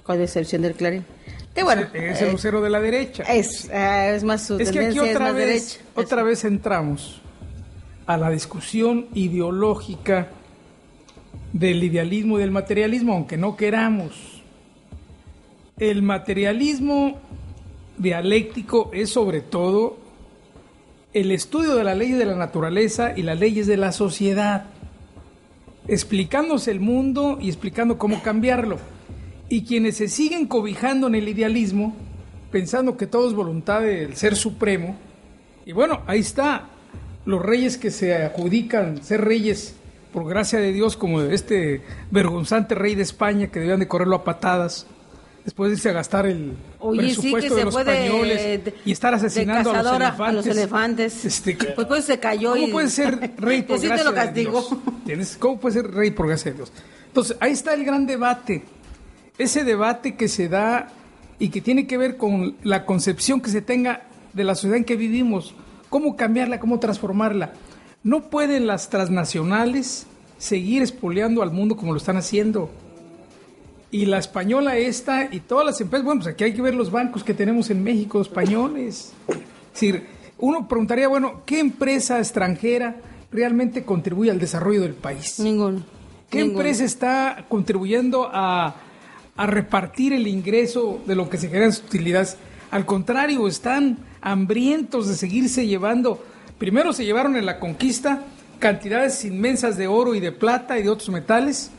[0.04, 1.06] Con excepción del Clarín.
[1.56, 3.23] Que bueno, Es el eh, vocero de la derecha.
[3.23, 5.47] es, eh, es más su Es que aquí otra más vez,
[5.78, 5.80] derecha.
[5.95, 7.21] otra vez entramos
[8.06, 10.30] a la discusión ideológica
[11.54, 14.42] del idealismo y del materialismo, aunque no queramos.
[15.78, 17.18] El materialismo
[17.98, 19.98] dialéctico es sobre todo
[21.13, 24.66] el estudio de la ley de la naturaleza y las leyes de la sociedad,
[25.88, 28.78] explicándose el mundo y explicando cómo cambiarlo.
[29.48, 31.96] Y quienes se siguen cobijando en el idealismo,
[32.52, 34.96] pensando que todo es voluntad del ser supremo,
[35.66, 36.70] y bueno, ahí está,
[37.26, 39.76] los reyes que se adjudican ser reyes
[40.12, 41.82] por gracia de Dios, como este
[42.12, 44.86] vergonzante rey de España que debían de correrlo a patadas,
[45.44, 48.06] después de irse a gastar el Oye, sí, que presupuesto de se los fue de-
[48.06, 50.20] españoles de- y estar asesinando de a, los elefantes.
[50.28, 51.26] a los elefantes.
[51.26, 52.72] Este, Pues, pues se cayó ¿Cómo y...
[52.72, 54.62] puede ser rey por gracia lo de castigó.
[54.62, 54.78] Dios?
[55.00, 55.38] ¿Entiendes?
[55.40, 56.72] ¿Cómo puede ser rey por gracia de Dios?
[57.08, 58.64] Entonces, ahí está el gran debate.
[59.38, 60.90] Ese debate que se da
[61.40, 64.84] y que tiene que ver con la concepción que se tenga de la sociedad en
[64.86, 65.56] que vivimos.
[65.94, 67.54] Cómo cambiarla, cómo transformarla.
[68.02, 70.08] No pueden las transnacionales
[70.40, 72.72] seguir expoliando al mundo como lo están haciendo.
[73.92, 76.90] Y la española esta y todas las empresas, bueno, pues aquí hay que ver los
[76.90, 79.14] bancos que tenemos en México, españoles.
[79.28, 80.08] Es decir,
[80.40, 82.96] uno preguntaría, bueno, ¿qué empresa extranjera
[83.32, 85.38] realmente contribuye al desarrollo del país?
[85.38, 85.84] Ninguno.
[86.28, 88.78] ¿Qué empresa está contribuyendo a,
[89.36, 92.38] a repartir el ingreso de lo que se generan sus utilidades?
[92.72, 96.24] Al contrario, están hambrientos de seguirse llevando.
[96.58, 98.24] Primero se llevaron en la conquista
[98.60, 101.70] cantidades inmensas de oro y de plata y de otros metales.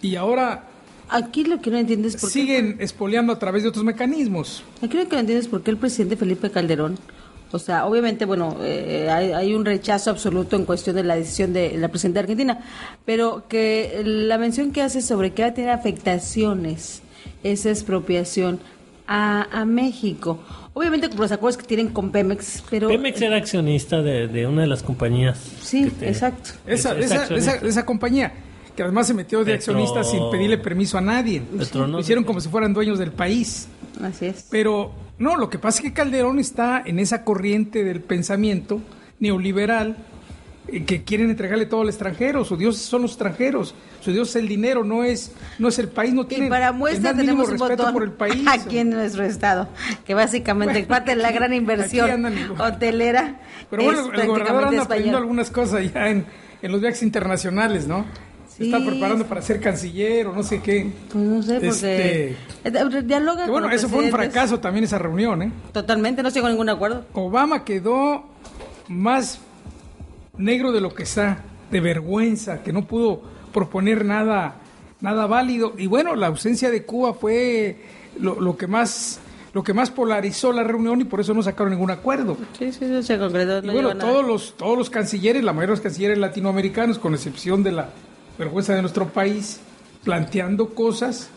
[0.00, 0.66] Y ahora
[1.12, 2.40] Aquí lo que no entiendes es por qué...
[2.40, 4.62] siguen expoliando a través de otros mecanismos.
[4.80, 6.98] Aquí lo que no entiendes es por qué el presidente Felipe Calderón,
[7.52, 11.52] o sea, obviamente, bueno, eh, hay, hay un rechazo absoluto en cuestión de la decisión
[11.52, 12.60] de la presidenta de Argentina,
[13.04, 17.02] pero que la mención que hace sobre que va a tener afectaciones
[17.42, 18.60] esa expropiación
[19.12, 20.38] a, a México,
[20.72, 22.86] obviamente por los acuerdos que tienen con Pemex, pero...
[22.86, 25.36] Pemex era accionista de, de una de las compañías.
[25.60, 26.50] Sí, te- exacto.
[26.64, 28.32] Esa, Es- es esa, esa- esa compañía,
[28.76, 31.40] que además se metió de Petro- accionista sin pedirle permiso a nadie.
[31.40, 33.66] Petro- hicieron como si fueran dueños del país.
[34.00, 34.46] Así es.
[34.48, 38.80] Pero no, lo que pasa es que Calderón está en esa corriente del pensamiento
[39.18, 39.96] neoliberal
[40.86, 42.44] que quieren entregarle todo al extranjero.
[42.44, 43.74] Su Dios son los extranjeros.
[44.00, 46.12] Su Dios es el dinero, no es, no es el país.
[46.14, 48.44] No tiene para el muestra más mínimo tenemos un respeto por el país.
[48.46, 49.68] aquí en nuestro estado,
[50.04, 54.64] que básicamente Bueno, parte de la gran inversión andan hotelera Pero bueno, es el gobernador
[54.68, 56.24] anda aprendiendo algunas cosas ya en,
[56.62, 58.04] en los viajes internacionales, ¿no?
[58.60, 60.92] se está preparando para ser canciller o no sé qué.
[61.10, 65.52] Pues no sé, porque este, dialoga Bueno, eso fue un fracaso también esa reunión, ¿eh?
[65.72, 67.06] Totalmente, no llegó a ningún acuerdo.
[67.14, 68.24] Obama quedó
[68.88, 69.40] más
[70.40, 73.22] negro de lo que está, de vergüenza, que no pudo
[73.52, 74.56] proponer nada,
[75.00, 75.74] nada válido.
[75.76, 77.80] Y bueno, la ausencia de Cuba fue
[78.18, 79.20] lo, que más
[79.52, 82.36] lo que más polarizó la reunión y por eso no sacaron ningún acuerdo.
[82.58, 83.58] Sí, sí, se concretó.
[83.58, 87.62] y bueno, todos los, todos los cancilleres, la mayoría de los cancilleres latinoamericanos, con excepción
[87.62, 87.90] de la
[88.38, 89.60] vergüenza de nuestro país,
[90.04, 91.30] planteando cosas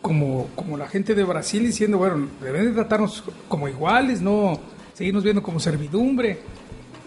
[0.00, 4.60] como, como la gente de Brasil diciendo, bueno, deben de tratarnos como iguales, no
[4.94, 6.38] seguirnos viendo como servidumbre.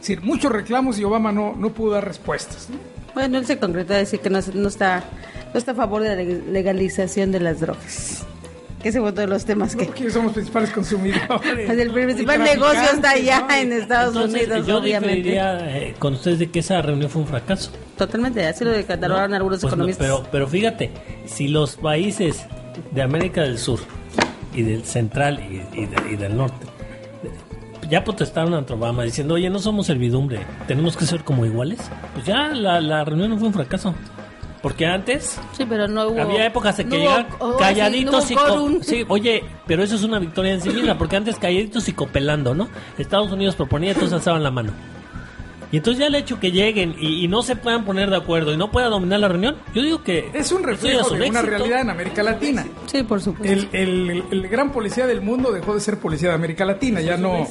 [0.01, 2.69] Es decir, muchos reclamos y Obama no, no pudo dar respuestas.
[3.13, 5.03] Bueno, él se concretó a decir que no, no, está,
[5.53, 8.25] no está a favor de la legalización de las drogas.
[8.81, 9.85] Que ese fue uno de los temas que...
[9.85, 11.69] Porque somos principales consumidores.
[11.69, 15.37] el principal negocio está allá en Estados Unidos, yo obviamente.
[15.37, 17.69] Eh, con ustedes de que esa reunión fue un fracaso.
[17.95, 20.07] Totalmente, así lo catalogaron algunos pues economistas.
[20.07, 20.89] pero, pero fíjate,
[21.27, 22.47] si los países
[22.89, 23.81] de América del Sur
[24.55, 25.39] y del central
[25.75, 26.65] y del norte
[27.91, 31.79] ya protestaron ante Obama diciendo, oye, no somos servidumbre, tenemos que ser como iguales.
[32.13, 33.93] Pues ya la, la reunión no fue un fracaso.
[34.61, 38.35] Porque antes sí, pero no hubo, había épocas en que llegaban oh, calladitos y
[38.81, 42.53] sí, oye, pero eso es una victoria en sí misma, porque antes calladitos y copelando,
[42.53, 42.69] ¿no?
[42.97, 44.71] Estados Unidos proponía, entonces alzaban la mano.
[45.71, 48.57] Y entonces ya el hecho que lleguen y, no se puedan poner de acuerdo y
[48.57, 50.29] no pueda dominar la reunión, yo digo que...
[50.33, 52.65] Es un reflejo de una realidad en América Latina.
[52.85, 53.51] Sí, por supuesto.
[53.51, 57.17] El, el, el, gran policía del mundo dejó de ser policía de América Latina, ya
[57.17, 57.47] no...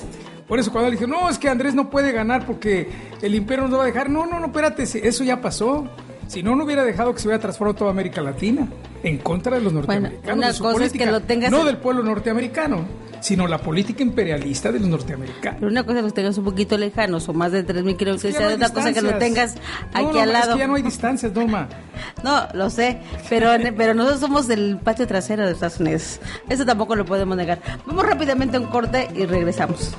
[0.51, 2.91] Por eso cuando le dije, no, es que Andrés no puede ganar porque
[3.23, 4.11] el imperio nos va a dejar.
[4.11, 5.89] No, no, no, espérate, eso ya pasó.
[6.27, 8.67] Si no, no hubiera dejado que se hubiera transformado toda América Latina
[9.05, 10.25] en contra de los norteamericanos.
[10.25, 11.53] Bueno, una cosa que lo tengas...
[11.53, 12.85] No del pueblo norteamericano,
[13.21, 15.61] sino la política imperialista de los norteamericanos.
[15.61, 18.41] Pero una cosa que los tengas un poquito lejanos o más de 3.000 kilómetros, es
[18.41, 19.55] no otra cosa que lo tengas
[19.95, 20.51] aquí al lado.
[20.51, 21.69] Es que ya no hay distancias, Norma.
[22.25, 26.19] no, lo sé, pero, pero nosotros somos del patio trasero de Estados Unidos.
[26.49, 27.61] Eso tampoco lo podemos negar.
[27.87, 29.95] Vamos rápidamente a un corte y regresamos.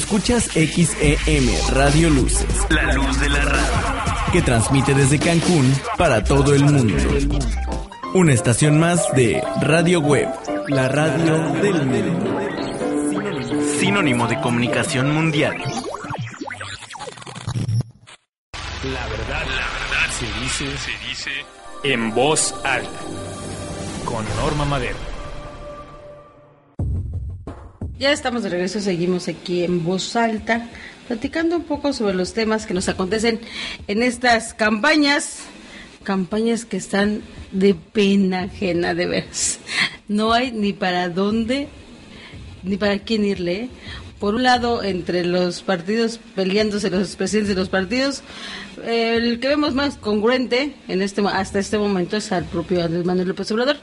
[0.00, 2.46] Escuchas XEM Radio Luces.
[2.70, 4.32] La luz de la radio.
[4.32, 6.96] Que transmite desde Cancún para todo el mundo.
[8.14, 10.30] Una estación más de Radio Web.
[10.68, 12.40] La radio del mundo.
[13.78, 15.58] Sinónimo de comunicación mundial.
[18.82, 21.30] La verdad, la verdad se dice, se dice
[21.84, 22.88] en voz alta.
[24.06, 25.19] Con Norma Madero.
[28.00, 30.70] Ya estamos de regreso, seguimos aquí en voz alta,
[31.06, 33.40] platicando un poco sobre los temas que nos acontecen
[33.88, 35.40] en estas campañas,
[36.02, 37.20] campañas que están
[37.52, 39.58] de pena ajena de veras.
[40.08, 41.68] No hay ni para dónde,
[42.62, 43.68] ni para quién irle.
[44.18, 48.22] Por un lado, entre los partidos peleándose los presidentes de los partidos,
[48.82, 53.28] el que vemos más congruente en este hasta este momento es al propio Andrés Manuel
[53.28, 53.76] López Obrador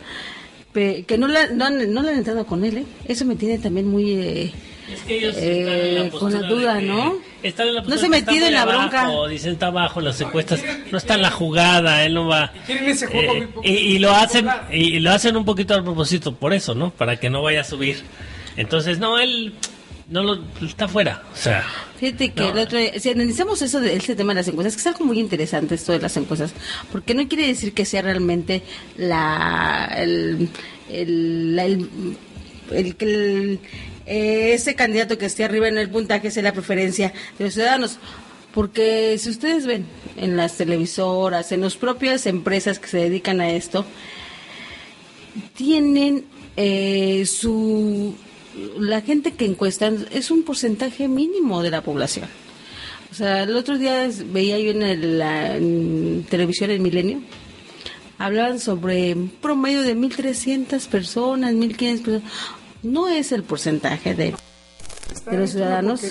[1.07, 2.85] que no, la, no, han, no le han entrado con él, ¿eh?
[3.05, 4.11] Eso me tiene también muy...
[4.11, 4.53] Eh,
[4.91, 7.17] es que ellos eh, con la duda, ¿no?
[7.43, 9.09] Están en la no se metido en la bronca.
[9.29, 12.53] dicen está abajo las encuestas, no está en la jugada, él no va.
[12.69, 16.91] Eh, y, y, lo hacen y lo hacen un poquito al propósito por eso, ¿no?
[16.91, 18.01] Para que no vaya a subir.
[18.55, 19.53] Entonces, no, él
[20.09, 21.65] no lo está fuera, o sea.
[21.99, 24.87] Fíjate que el otro, si analizamos eso de este tema de las encuestas, que es
[24.87, 26.53] algo muy interesante esto de las encuestas,
[26.91, 28.63] porque no quiere decir que sea realmente
[28.95, 30.49] la el
[30.89, 31.89] el, el,
[32.71, 33.59] el que el,
[34.05, 37.99] eh, ese candidato que esté arriba en el puntaje sea la preferencia de los ciudadanos.
[38.53, 43.51] Porque si ustedes ven en las televisoras, en las propias empresas que se dedican a
[43.51, 43.85] esto,
[45.55, 48.15] tienen eh, su
[48.77, 52.27] la gente que encuestan es un porcentaje mínimo de la población.
[53.11, 55.53] O sea, el otro día veía yo en la
[56.29, 57.21] televisión en Milenio,
[58.17, 62.31] hablaban sobre un promedio de 1.300 personas, 1.500 personas.
[62.83, 64.35] No es el porcentaje de,
[65.31, 66.01] de los ciudadanos.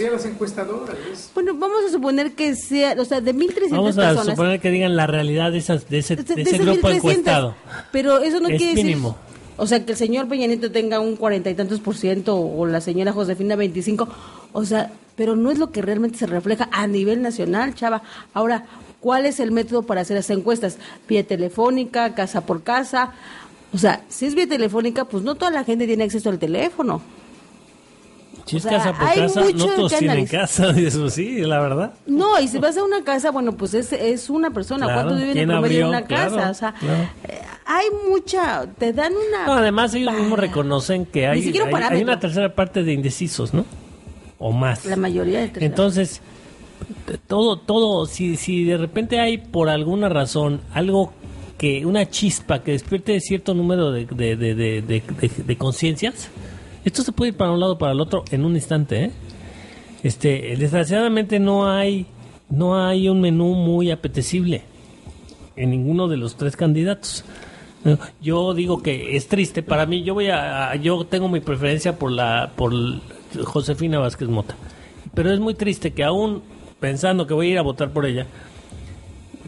[1.34, 3.96] Bueno, vamos a suponer que sea, o sea, de 1.300 personas.
[3.96, 7.54] Vamos a suponer que digan la realidad de, esas, de ese, de, ese grupo encuestado.
[7.92, 9.10] Pero eso no es quiere mínimo.
[9.10, 9.25] decir
[9.56, 12.80] o sea, que el señor Peñanito tenga un cuarenta y tantos por ciento o la
[12.80, 14.08] señora Josefina 25.
[14.52, 18.02] O sea, pero no es lo que realmente se refleja a nivel nacional, chava.
[18.34, 18.66] Ahora,
[19.00, 20.78] ¿cuál es el método para hacer esas encuestas?
[21.08, 23.12] Vía telefónica, casa por casa.
[23.72, 27.00] O sea, si es vía telefónica, pues no toda la gente tiene acceso al teléfono.
[28.44, 31.94] Si es casa por casa, no todos tienen casa, eso sí, la verdad.
[32.06, 34.86] No, y si vas a una casa, bueno, pues es, es una persona.
[34.86, 36.50] ¿Cuánto viven en promedio en una casa?
[36.50, 39.46] O sea, eh, hay mucha, te dan una...
[39.46, 41.52] No, además ellos mismos reconocen que hay,
[41.90, 43.64] hay, una tercera parte de indecisos, ¿no?
[44.38, 44.84] O más.
[44.84, 45.66] La mayoría de tercera.
[45.66, 46.20] Entonces,
[47.26, 51.12] todo, todo, si, si de repente hay por alguna razón algo
[51.58, 56.28] que, una chispa que despierte cierto número de, de, de conciencias,
[56.86, 59.10] esto se puede ir para un lado para el otro en un instante, ¿eh?
[60.04, 62.06] Este, desgraciadamente no hay
[62.48, 64.62] no hay un menú muy apetecible
[65.56, 67.24] en ninguno de los tres candidatos.
[68.20, 70.04] Yo digo que es triste para mí.
[70.04, 72.72] Yo voy a, yo tengo mi preferencia por la por
[73.44, 74.54] Josefina Vázquez Mota,
[75.12, 76.42] pero es muy triste que aún
[76.78, 78.26] pensando que voy a ir a votar por ella,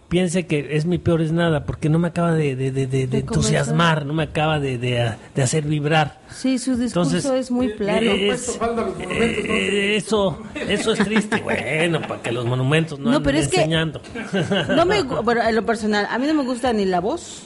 [0.09, 3.18] piense que es mi peor es nada, porque no me acaba de, de, de, de
[3.18, 6.21] entusiasmar, no me acaba de, hacer vibrar.
[6.31, 8.11] Sí, su discurso es muy plano.
[8.11, 11.37] Eh, eso, eso es triste.
[11.42, 14.01] bueno, para que los monumentos no, no pero es enseñando.
[14.03, 14.44] Que
[14.75, 17.42] no me, bueno, en lo personal, a mí no me gusta ni la voz.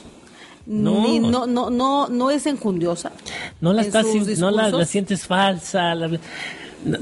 [0.65, 1.03] No.
[1.03, 3.11] Ni, no, no, no, no es enjundiosa.
[3.59, 4.05] No la, estás,
[4.37, 5.93] no la, la, sientes falsa.
[5.93, 6.09] La,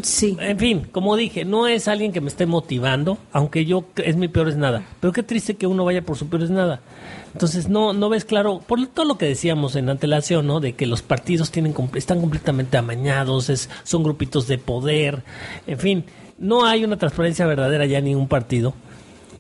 [0.03, 0.37] Sí.
[0.39, 4.27] En fin, como dije, no es alguien que me esté motivando, aunque yo es mi
[4.27, 4.83] peor es nada.
[4.99, 6.81] Pero qué triste que uno vaya por su peor es nada.
[7.33, 10.59] Entonces no no ves claro por todo lo que decíamos en antelación, ¿no?
[10.59, 15.23] De que los partidos tienen están completamente amañados, es, son grupitos de poder,
[15.67, 16.05] en fin,
[16.37, 18.73] no hay una transparencia verdadera ya en ningún partido.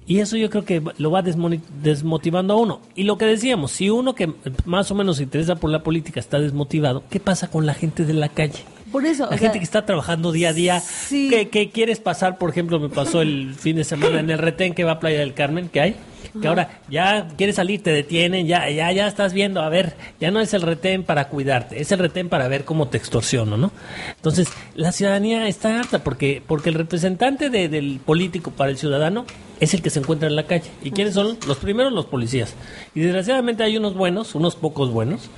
[0.07, 2.81] Y eso yo creo que lo va desmotivando a uno.
[2.95, 4.33] Y lo que decíamos, si uno que
[4.65, 8.03] más o menos se interesa por la política está desmotivado, ¿qué pasa con la gente
[8.03, 8.63] de la calle?
[8.91, 9.27] Por eso.
[9.29, 10.83] La gente que está trabajando día a día.
[11.09, 12.37] que, quieres pasar?
[12.37, 15.19] Por ejemplo, me pasó el fin de semana en el retén que va a Playa
[15.19, 15.95] del Carmen, que hay.
[16.39, 20.31] Que ahora ya quieres salir, te detienen, ya, ya, ya estás viendo, a ver, ya
[20.31, 23.71] no es el retén para cuidarte, es el retén para ver cómo te extorsiono, ¿no?
[24.15, 29.25] Entonces, la ciudadanía está harta porque, porque el representante del político para el ciudadano
[29.59, 30.69] es el que se encuentra en la calle.
[30.83, 31.37] ¿Y quiénes son?
[31.47, 32.55] Los primeros, los policías.
[32.95, 35.29] Y desgraciadamente hay unos buenos, unos pocos buenos,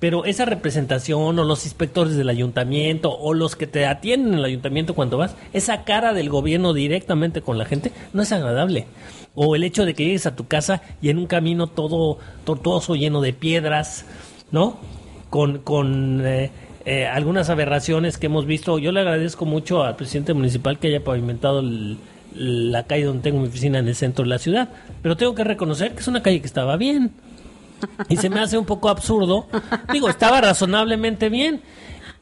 [0.00, 4.44] pero esa representación o los inspectores del ayuntamiento o los que te atienden en el
[4.46, 8.86] ayuntamiento cuando vas, esa cara del gobierno directamente con la gente no es agradable.
[9.34, 12.96] O el hecho de que llegues a tu casa y en un camino todo tortuoso,
[12.96, 14.06] lleno de piedras,
[14.50, 14.78] ¿no?
[15.28, 16.50] Con, con eh,
[16.86, 18.78] eh, algunas aberraciones que hemos visto.
[18.78, 21.62] Yo le agradezco mucho al presidente municipal que haya pavimentado
[22.34, 24.70] la calle donde tengo mi oficina en el centro de la ciudad,
[25.02, 27.12] pero tengo que reconocer que es una calle que estaba bien
[28.08, 29.46] y se me hace un poco absurdo.
[29.92, 31.62] Digo, estaba razonablemente bien.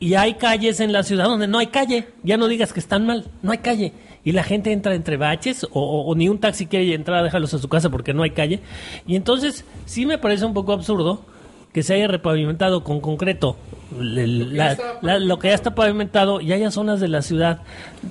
[0.00, 2.08] Y hay calles en la ciudad donde no hay calle.
[2.22, 3.92] Ya no digas que están mal, no hay calle.
[4.24, 7.58] Y la gente entra entre baches o, ni un taxi quiere entrar a dejarlos a
[7.58, 8.60] su casa porque no hay calle.
[9.06, 11.24] Y entonces sí me parece un poco absurdo
[11.72, 13.56] que se haya repavimentado con concreto
[13.90, 17.60] lo que ya está pavimentado y haya zonas de la ciudad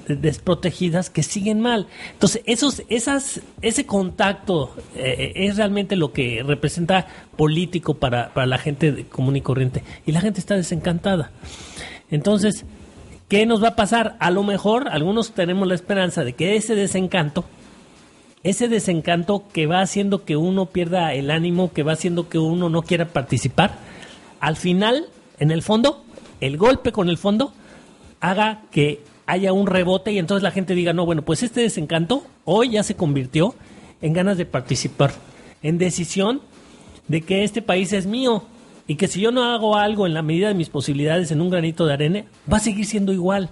[0.07, 1.87] desprotegidas que siguen mal.
[2.13, 8.57] Entonces, esos, esas, ese contacto eh, es realmente lo que representa político para, para la
[8.57, 9.83] gente común y corriente.
[10.05, 11.31] Y la gente está desencantada.
[12.09, 12.65] Entonces,
[13.27, 14.15] ¿qué nos va a pasar?
[14.19, 17.45] A lo mejor algunos tenemos la esperanza de que ese desencanto
[18.43, 22.69] ese desencanto que va haciendo que uno pierda el ánimo, que va haciendo que uno
[22.69, 23.71] no quiera participar,
[24.39, 25.07] al final,
[25.39, 26.03] en el fondo,
[26.41, 27.53] el golpe con el fondo
[28.19, 32.23] haga que haya un rebote y entonces la gente diga, no, bueno, pues este desencanto
[32.45, 33.55] hoy ya se convirtió
[34.01, 35.11] en ganas de participar,
[35.61, 36.41] en decisión
[37.07, 38.43] de que este país es mío
[38.87, 41.49] y que si yo no hago algo en la medida de mis posibilidades en un
[41.49, 43.49] granito de arena, va a seguir siendo igual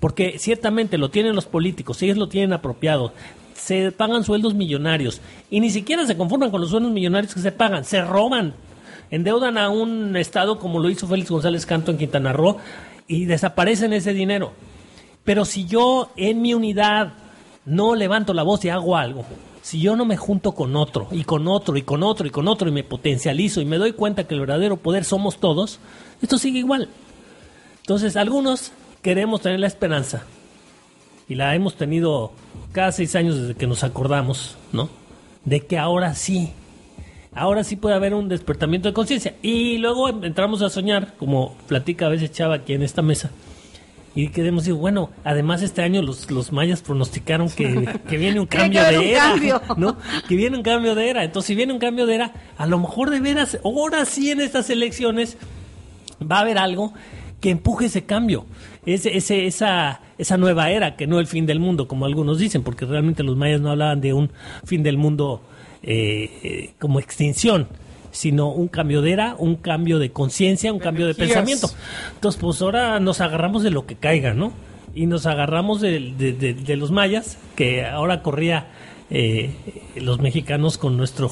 [0.00, 3.12] Porque ciertamente lo tienen los políticos, ellos lo tienen apropiado,
[3.54, 5.20] se pagan sueldos millonarios
[5.50, 8.54] y ni siquiera se conforman con los sueldos millonarios que se pagan, se roban,
[9.10, 12.58] endeudan a un estado como lo hizo Félix González Canto en Quintana Roo
[13.06, 14.52] y desaparecen ese dinero.
[15.24, 17.12] Pero si yo en mi unidad
[17.64, 19.24] no levanto la voz y hago algo,
[19.62, 22.48] si yo no me junto con otro y con otro y con otro y con
[22.48, 25.80] otro y me potencializo y me doy cuenta que el verdadero poder somos todos,
[26.22, 26.88] esto sigue igual.
[27.82, 30.24] Entonces, algunos queremos tener la esperanza
[31.28, 32.32] y la hemos tenido
[32.72, 34.88] cada seis años desde que nos acordamos, ¿no?
[35.44, 36.52] De que ahora sí,
[37.34, 39.34] ahora sí puede haber un despertamiento de conciencia.
[39.42, 43.30] Y luego entramos a soñar, como platica a veces Chava aquí en esta mesa,
[44.14, 48.46] y queremos decir, bueno, además este año los, los mayas pronosticaron que, que viene un
[48.48, 49.34] cambio de era,
[49.76, 49.96] ¿no?
[50.28, 51.24] Que viene un cambio de era.
[51.24, 54.40] Entonces, si viene un cambio de era, a lo mejor de veras, ahora sí en
[54.40, 55.36] estas elecciones
[56.20, 56.92] va a haber algo
[57.40, 58.46] que empuje ese cambio,
[58.86, 62.62] ese, ese, esa, esa nueva era, que no el fin del mundo, como algunos dicen,
[62.62, 64.30] porque realmente los mayas no hablaban de un
[64.64, 65.42] fin del mundo
[65.82, 67.68] eh, eh, como extinción,
[68.10, 71.70] sino un cambio de era, un cambio de conciencia, un cambio de pensamiento.
[72.14, 74.52] Entonces, pues ahora nos agarramos de lo que caiga, ¿no?
[74.94, 78.66] Y nos agarramos de, de, los mayas, que ahora corría
[79.08, 79.54] eh,
[79.94, 81.30] los mexicanos con nuestro...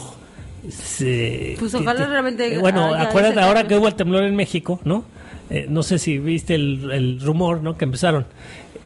[1.58, 2.54] pues ojalá realmente...
[2.54, 5.04] Eh, bueno, acuérdate ahora que hubo el temblor en México, ¿no?
[5.50, 7.76] Eh, no sé si viste el, el rumor, ¿no?
[7.76, 8.26] Que empezaron.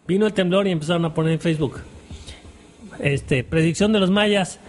[0.06, 1.80] Vino el temblor y empezaron a poner en Facebook.
[2.98, 4.60] Este, predicción de los mayas,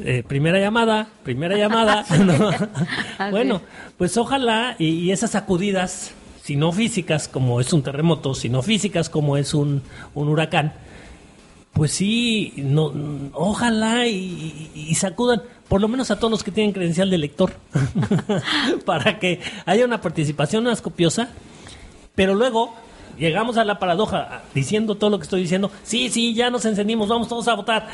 [0.00, 2.04] eh, primera llamada, primera llamada.
[3.30, 3.60] bueno,
[3.98, 9.10] pues ojalá y, esas sacudidas, si no físicas como es un terremoto, si no físicas
[9.10, 9.82] como es un,
[10.14, 10.72] huracán,
[11.72, 12.92] pues sí, no,
[13.32, 17.54] ojalá y, sacudan por lo menos a todos los que tienen credencial de lector,
[18.84, 21.30] para que haya una participación más copiosa,
[22.14, 22.74] pero luego
[23.18, 27.08] llegamos a la paradoja diciendo todo lo que estoy diciendo, sí, sí, ya nos encendimos,
[27.08, 27.88] vamos todos a votar.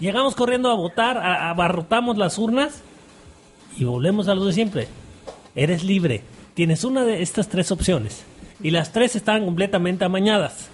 [0.00, 2.82] Llegamos corriendo a votar, abarrotamos las urnas
[3.76, 4.88] y volvemos a lo de siempre.
[5.54, 6.22] Eres libre.
[6.54, 8.24] Tienes una de estas tres opciones.
[8.60, 10.68] Y las tres están completamente amañadas.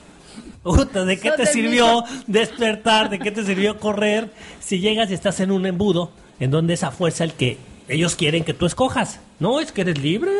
[0.64, 3.10] ¿De qué te sirvió despertar?
[3.10, 4.30] ¿De qué te sirvió correr
[4.60, 7.58] si llegas y estás en un embudo en donde esa fuerza el que
[7.88, 9.20] ellos quieren que tú escojas?
[9.38, 10.30] No, es que eres libre.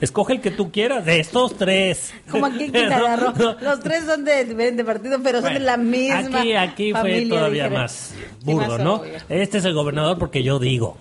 [0.00, 2.12] Escoge el que tú quieras, de estos tres.
[2.30, 3.16] Como aquí en Quintana
[3.60, 6.40] Los tres son de diferente partido, pero son de la misma.
[6.40, 9.02] Aquí, aquí fue todavía más burdo, ¿no?
[9.28, 10.96] Este es el gobernador porque yo digo,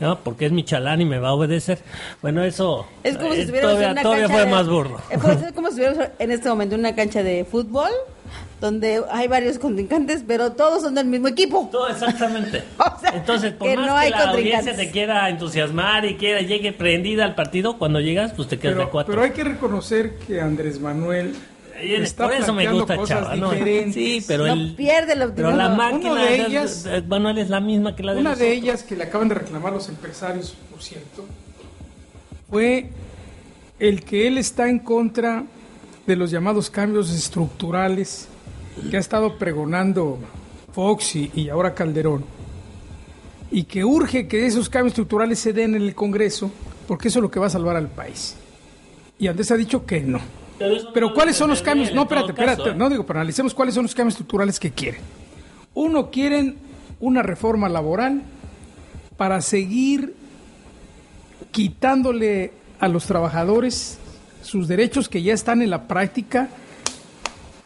[0.00, 0.18] ¿no?
[0.20, 1.78] Porque es mi chalán y me va a obedecer.
[2.22, 5.00] Bueno, eso es como si eh, todavía, en todavía fue más burdo.
[5.10, 5.20] Es
[5.54, 7.90] como si estuviéramos en este momento en una cancha de fútbol
[8.60, 11.68] donde hay varios contrincantes, pero todos son del mismo equipo.
[11.70, 12.64] Todo exactamente.
[13.14, 17.78] Entonces, por más que la audiencia te quiera entusiasmar y quiera llegue prendida al partido,
[17.78, 19.12] cuando llegas, pues te quedas de cuatro.
[19.12, 21.34] Pero hay que reconocer que Andrés Manuel
[21.80, 23.52] está por eso me gusta Chava, ¿no?
[23.52, 28.02] Sí, pero no pierde el Pero la máquina de ellas, Manuel es la misma que
[28.02, 31.24] la de Una de ellas que le acaban de reclamar los empresarios, por cierto,
[32.50, 32.90] fue
[33.78, 35.44] el que él está en contra
[36.06, 38.28] de los llamados cambios estructurales
[38.90, 40.18] que ha estado pregonando
[40.72, 42.24] Fox y, ahora Calderón,
[43.50, 46.50] y que urge que esos cambios estructurales se den en el Congreso,
[46.86, 48.36] porque eso es lo que va a salvar al país.
[49.18, 50.20] Y Andrés ha dicho que no.
[50.92, 51.94] Pero, ¿cuáles son los cambios?
[51.94, 52.74] No, espérate, espérate, ¿eh?
[52.74, 55.00] no digo, pero analicemos cuáles son los cambios estructurales que quieren.
[55.74, 56.56] Uno, quieren
[57.00, 58.22] una reforma laboral
[59.16, 60.14] para seguir
[61.52, 63.98] quitándole a los trabajadores
[64.42, 66.48] sus derechos que ya están en la práctica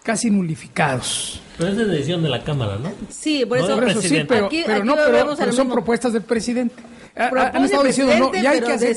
[0.03, 1.41] casi nulificados.
[1.59, 2.93] Pero es de decisión de la Cámara, ¿no?
[3.09, 4.49] Sí, por eso, sí, pero,
[4.85, 6.75] no, pero, son propuestas del presidente.
[7.15, 8.97] Han estado diciendo, no, ya hay que hacer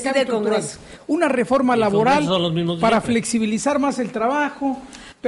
[1.06, 2.28] una reforma laboral
[2.80, 4.80] para flexibilizar más el trabajo,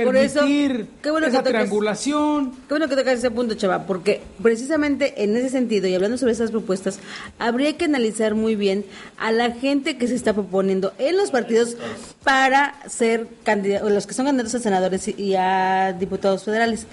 [0.05, 2.53] permitir qué bueno esa triangulación.
[2.53, 6.33] Qué bueno que tocas ese punto, Chava, porque precisamente en ese sentido y hablando sobre
[6.33, 7.01] esas propuestas,
[7.39, 8.85] habría que analizar muy bien
[9.19, 11.77] a la gente que se está proponiendo en los partidos
[12.25, 16.87] para ser candidatos, los que son candidatos a senadores y a diputados federales.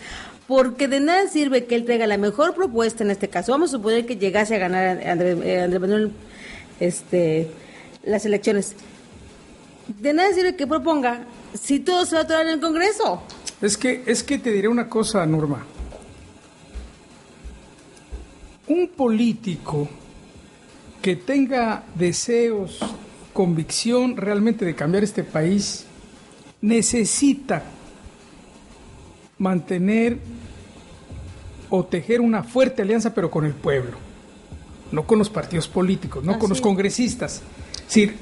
[0.47, 3.51] Porque de nada sirve que él traiga la mejor propuesta en este caso.
[3.51, 6.11] Vamos a suponer que llegase a ganar Andrés, eh, Andrés Manuel
[6.79, 7.49] este,
[8.03, 8.75] las elecciones.
[9.87, 11.21] De nada sirve que proponga
[11.61, 13.21] si todo se va a tratar en el Congreso.
[13.61, 15.65] Es que, es que te diré una cosa, Norma.
[18.67, 19.87] Un político
[21.01, 22.79] que tenga deseos,
[23.31, 25.85] convicción realmente de cambiar este país,
[26.61, 27.63] necesita
[29.37, 30.17] mantener
[31.69, 33.97] o tejer una fuerte alianza, pero con el pueblo,
[34.91, 37.41] no con los partidos políticos, no con los congresistas.
[37.75, 38.15] Es decir,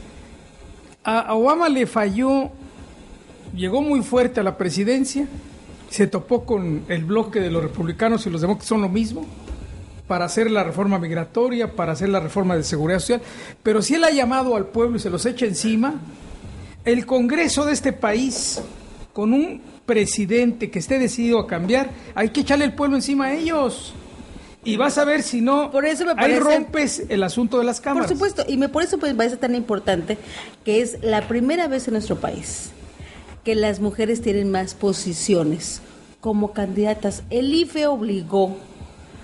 [1.04, 2.52] a Obama le falló
[3.56, 5.28] llegó muy fuerte a la presidencia,
[5.90, 9.26] se topó con el bloque de los republicanos y los demócratas son lo mismo
[10.08, 13.22] para hacer la reforma migratoria, para hacer la reforma de seguridad social,
[13.62, 15.96] pero si él ha llamado al pueblo y se los echa encima,
[16.84, 18.62] el Congreso de este país,
[19.14, 23.34] con un presidente que esté decidido a cambiar, hay que echarle el pueblo encima a
[23.34, 23.94] ellos.
[24.66, 27.82] Y vas a ver si no, por eso me ahí rompes el asunto de las
[27.82, 28.08] cámaras.
[28.08, 30.18] Por supuesto, y me, por eso pues, me parece tan importante
[30.64, 32.72] que es la primera vez en nuestro país
[33.44, 35.82] que las mujeres tienen más posiciones
[36.22, 37.24] como candidatas.
[37.30, 38.58] El IFE obligó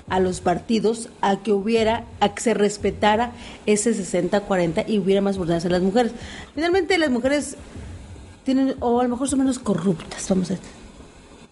[0.09, 3.31] a los partidos a que hubiera, a que se respetara
[3.65, 6.11] ese 60-40 y hubiera más oportunidades a las mujeres.
[6.55, 7.55] Finalmente las mujeres
[8.43, 10.69] tienen, o a lo mejor son menos corruptas, vamos a decir.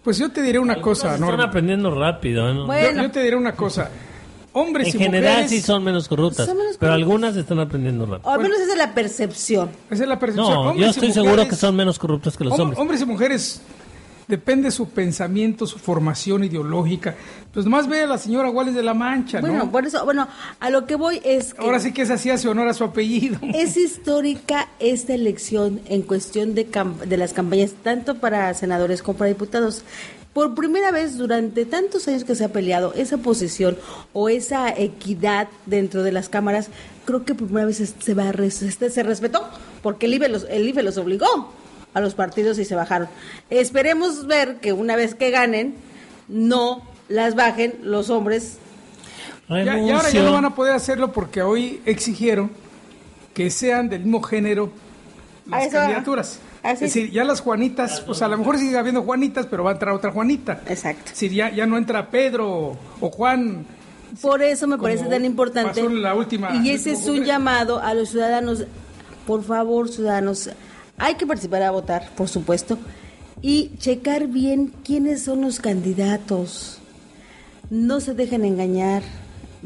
[0.02, 1.26] Pues yo te diré una cosa, ¿no?
[1.30, 2.52] Están aprendiendo rápido.
[2.52, 2.66] ¿no?
[2.66, 3.02] Bueno.
[3.02, 3.90] Yo, te diré una cosa.
[4.52, 8.28] Hombres en general sí son menos corruptas, pero algunas están aprendiendo rápido.
[8.28, 9.70] O al menos esa es la percepción.
[9.90, 10.64] Esa es la percepción.
[10.64, 12.78] No, yo estoy seguro que son menos corruptas que los hombres.
[12.78, 13.62] Hombres y mujeres
[14.28, 17.16] depende su pensamiento, su formación ideológica.
[17.52, 19.48] Pues nomás ve a la señora Guales de la Mancha, ¿no?
[19.48, 20.28] Bueno, por eso, bueno,
[20.60, 21.62] a lo que voy es que...
[21.62, 23.38] Ahora sí que es así hace honor a su apellido.
[23.54, 26.68] Es histórica esta elección en cuestión de,
[27.06, 29.82] de las campañas, tanto para senadores como para diputados.
[30.32, 33.76] Por primera vez durante tantos años que se ha peleado esa posición
[34.12, 36.68] o esa equidad dentro de las cámaras,
[37.04, 39.48] creo que por primera vez se, va, se respetó,
[39.82, 41.52] porque el IFE los, el IFE los obligó
[41.94, 43.08] a los partidos y se bajaron.
[43.50, 45.74] Esperemos ver que una vez que ganen,
[46.28, 48.58] no las bajen los hombres.
[49.48, 52.50] y ahora ya no van a poder hacerlo porque hoy exigieron
[53.34, 54.70] que sean del mismo género
[55.46, 56.40] las candidaturas.
[56.62, 59.72] Es decir, ya las Juanitas, pues a lo mejor sigue habiendo Juanitas, pero va a
[59.74, 60.62] entrar otra Juanita.
[60.66, 61.04] Exacto.
[61.06, 63.64] Es decir, ya, ya no entra Pedro o Juan.
[64.20, 65.88] Por eso me parece tan importante.
[65.88, 68.64] La última, y ese es un llamado a los ciudadanos.
[69.26, 70.50] Por favor, ciudadanos,
[70.96, 72.78] hay que participar a votar, por supuesto,
[73.42, 76.78] y checar bien quiénes son los candidatos.
[77.70, 79.02] No se dejen engañar.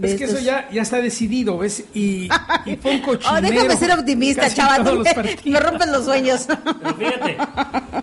[0.01, 1.85] Es que eso ya, ya está decidido, ¿ves?
[1.95, 2.29] Y,
[2.67, 5.03] y oh, déjame ser optimista, chaval.
[5.45, 6.47] Me rompen los sueños.
[6.47, 7.37] Pero fíjate,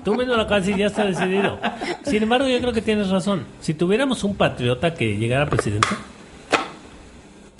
[0.04, 1.60] tú mismo lo acabas ya está decidido.
[2.04, 3.46] Sin embargo, yo creo que tienes razón.
[3.62, 5.88] Si tuviéramos un patriota que llegara a presidente,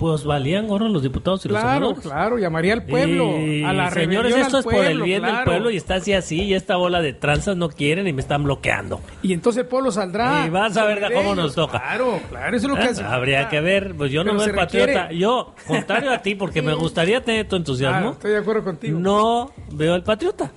[0.00, 2.00] pues valían gorro los diputados y los senadores.
[2.00, 3.34] Claro, claro, llamaría al pueblo,
[3.66, 6.54] a la Señores, esto es por el bien del pueblo y está así así y
[6.54, 9.02] esta bola de tranzas no quieren y me están bloqueando.
[9.20, 10.46] Y entonces el pueblo saldrá.
[10.46, 11.80] Y vas a ver cómo nos toca.
[11.80, 13.04] Claro, claro, eso es lo que ah, hace.
[13.04, 15.12] Habría que ver, pues yo no soy patriota.
[15.12, 18.12] Yo, contrario a ti, porque me gustaría tener tu entusiasmo.
[18.12, 18.98] estoy de acuerdo contigo.
[18.98, 20.50] No veo al patriota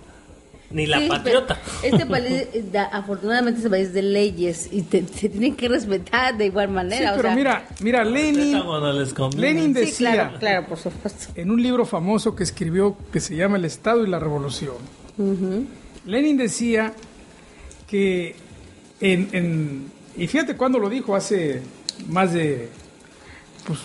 [0.73, 1.59] ni la patriota.
[1.83, 6.47] Este país, eh, afortunadamente, es un país de leyes y se tienen que respetar de
[6.47, 7.11] igual manera.
[7.11, 8.61] Sí, pero mira, mira, Lenin,
[9.37, 11.31] Lenin decía, claro, por supuesto.
[11.35, 14.75] en un libro famoso que escribió que se llama El Estado y la Revolución,
[16.05, 16.93] Lenin decía
[17.87, 18.35] que
[18.99, 21.61] en, en, y fíjate cuándo lo dijo, hace
[22.07, 22.69] más de,
[23.67, 23.79] pues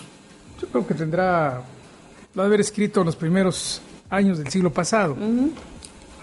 [0.59, 1.61] yo creo que tendrá,
[2.33, 5.15] lo de haber escrito en los primeros años del siglo pasado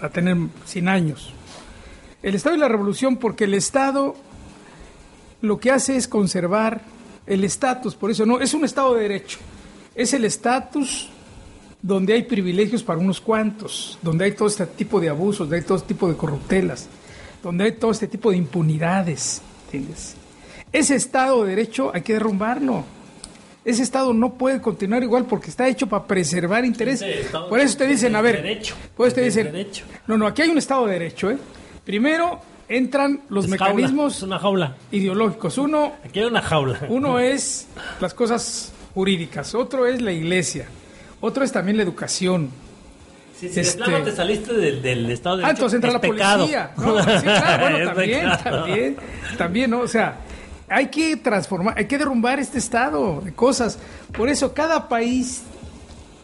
[0.01, 1.33] a tener 100 años.
[2.23, 4.15] El Estado y la Revolución, porque el Estado
[5.41, 6.81] lo que hace es conservar
[7.25, 9.39] el estatus, por eso no, es un Estado de Derecho,
[9.93, 11.09] es el estatus
[11.81, 15.63] donde hay privilegios para unos cuantos, donde hay todo este tipo de abusos, donde hay
[15.63, 16.87] todo este tipo de corruptelas,
[17.43, 19.41] donde hay todo este tipo de impunidades.
[19.65, 20.15] ¿entiendes?
[20.71, 22.83] Ese Estado de Derecho hay que derrumbarlo
[23.67, 27.27] ese Estado no puede continuar igual porque está hecho para preservar intereses.
[27.49, 28.61] por eso te dicen, a ver,
[28.95, 29.67] por eso te dicen,
[30.07, 31.37] no, no, aquí hay un Estado de Derecho, ¿eh?
[31.83, 32.39] Primero
[32.69, 34.77] entran los mecanismos una jaula.
[34.89, 35.57] ideológicos.
[35.57, 36.79] Uno, aquí hay una jaula.
[36.87, 37.67] Uno es
[37.99, 40.67] las cosas jurídicas, otro es la iglesia,
[41.19, 42.49] otro es también la educación.
[43.37, 43.83] Si sí, este...
[43.83, 45.45] te saliste del, Estado de Derecho.
[45.45, 46.71] Ah, entonces entra la policía.
[46.77, 48.97] No, sí, claro, bueno, también, también,
[49.37, 49.81] también, ¿no?
[49.81, 50.15] O sea,
[50.69, 53.79] hay que transformar, hay que derrumbar este estado de cosas.
[54.15, 55.43] Por eso cada país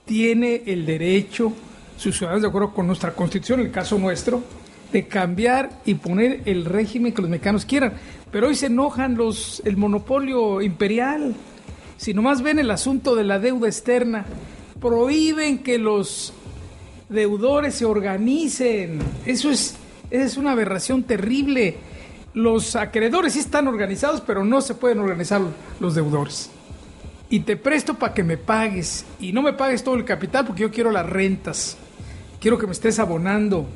[0.06, 1.54] tiene el derecho,
[1.98, 4.44] sus ciudadanos de acuerdo con nuestra constitución, el caso nuestro,
[4.91, 7.94] de cambiar y poner el régimen que los mexicanos quieran.
[8.32, 11.36] Pero hoy se enojan los el monopolio imperial.
[11.98, 14.26] Si nomás ven el asunto de la deuda externa,
[14.82, 16.34] prohíben que los
[17.08, 19.00] deudores se organicen.
[19.26, 19.76] Eso es,
[20.12, 21.78] es una aberración terrible
[22.34, 25.41] los acreedores sí están organizados, pero no se pueden organizar
[25.79, 26.49] los deudores.
[27.29, 29.05] Y te presto para que me pagues.
[29.19, 31.77] Y no me pagues todo el capital porque yo quiero las rentas.
[32.39, 33.67] Quiero que me estés abonando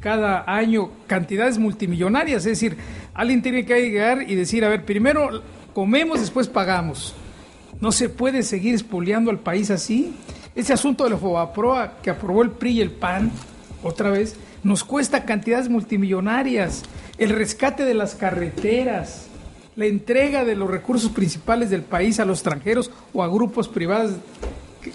[0.00, 2.38] cada año cantidades multimillonarias.
[2.38, 2.76] Es decir,
[3.14, 5.42] alguien tiene que llegar y decir, a ver, primero
[5.74, 7.14] comemos, después pagamos.
[7.80, 10.14] No se puede seguir expoliando al país así.
[10.54, 13.30] Ese asunto de la FOBAPROA que aprobó el PRI y el PAN,
[13.82, 16.82] otra vez, nos cuesta cantidades multimillonarias.
[17.20, 19.26] El rescate de las carreteras,
[19.76, 24.14] la entrega de los recursos principales del país a los extranjeros o a grupos privados,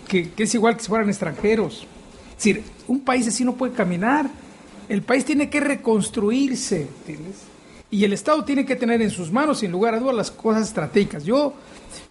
[0.08, 1.86] que, que es igual que si fueran extranjeros.
[2.32, 4.28] Es decir, un país así no puede caminar.
[4.90, 7.36] El país tiene que reconstruirse, ¿entiendes?
[7.92, 10.68] Y el Estado tiene que tener en sus manos, sin lugar a dudas, las cosas
[10.68, 11.24] estratégicas.
[11.24, 11.54] Yo,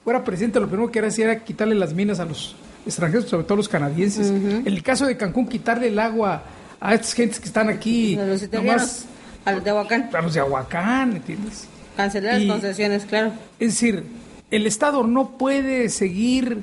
[0.05, 2.55] fuera presidente, lo primero que era hacer era quitarle las minas a los
[2.87, 4.29] extranjeros, sobre todo los canadienses.
[4.29, 6.45] En el caso de Cancún, quitarle el agua
[6.81, 8.17] a estas gentes que están aquí.
[8.17, 9.07] A los italianos,
[9.45, 10.11] a los de Aguacán.
[10.12, 11.68] A los de Aguacán, ¿entiendes?
[11.97, 13.32] Cancelar las concesiones, claro.
[13.59, 14.05] Es decir,
[14.51, 16.62] el Estado no puede seguir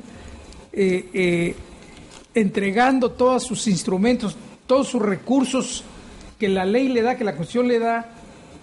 [0.73, 1.55] eh, eh,
[2.34, 4.36] entregando todos sus instrumentos,
[4.67, 5.84] todos sus recursos
[6.39, 8.09] que la ley le da, que la Constitución le da,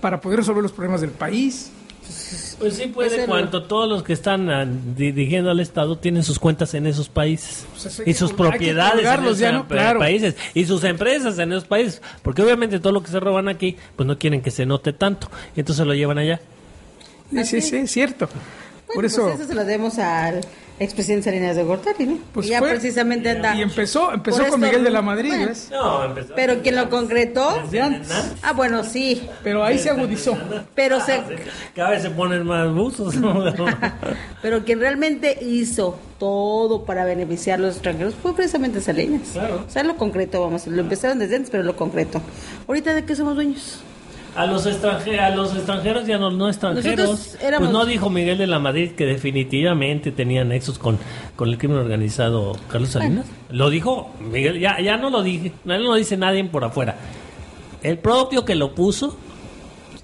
[0.00, 1.70] para poder resolver los problemas del país.
[2.58, 6.72] Pues sí puede, cuanto todos los que están ah, dirigiendo al Estado tienen sus cuentas
[6.74, 11.66] en esos países pues y sus propiedades en esos países y sus empresas en esos
[11.66, 14.92] países, porque obviamente todo lo que se roban aquí, pues no quieren que se note
[14.92, 16.40] tanto, y entonces lo llevan allá.
[17.30, 18.28] Sí, sí, sí, es cierto.
[18.94, 20.40] Por eso, pues eso se lo demos al
[20.80, 22.18] expresidente Salinas de Gortari, ¿no?
[22.32, 23.54] Pues ya precisamente anda.
[23.54, 25.68] Y empezó, empezó con Miguel de la Madrid, ¿ves?
[25.70, 26.34] No, empezó.
[26.34, 27.62] Pero quien lo concretó.
[28.42, 29.28] Ah, bueno, sí.
[29.42, 30.36] Pero ahí se agudizó.
[30.74, 31.22] Pero se.
[31.74, 33.14] Cada vez se ponen más buzos.
[34.42, 39.30] Pero quien realmente hizo todo para beneficiar a los extranjeros fue precisamente Salinas.
[39.32, 39.64] Claro.
[39.66, 40.66] O sea, lo concreto, vamos.
[40.66, 42.20] Lo empezaron desde antes, pero lo concreto.
[42.66, 43.80] Ahorita, ¿de qué somos dueños?
[44.38, 47.36] A los, extranjeros, a los extranjeros y a los no extranjeros.
[47.40, 50.96] Pues no dijo Miguel de la Madrid que definitivamente tenía nexos con,
[51.34, 53.26] con el crimen organizado Carlos Salinas.
[53.50, 56.96] Lo dijo Miguel, ya, ya no lo dije, no lo dice nadie por afuera.
[57.82, 59.16] El propio que lo puso,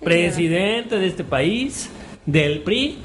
[0.03, 1.91] presidente de este país,
[2.27, 2.99] del PRI,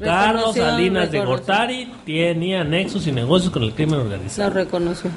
[0.00, 4.48] Carlos Salinas de Gortari, tenía nexos y negocios con el crimen organizado.
[4.48, 5.10] Lo reconoció.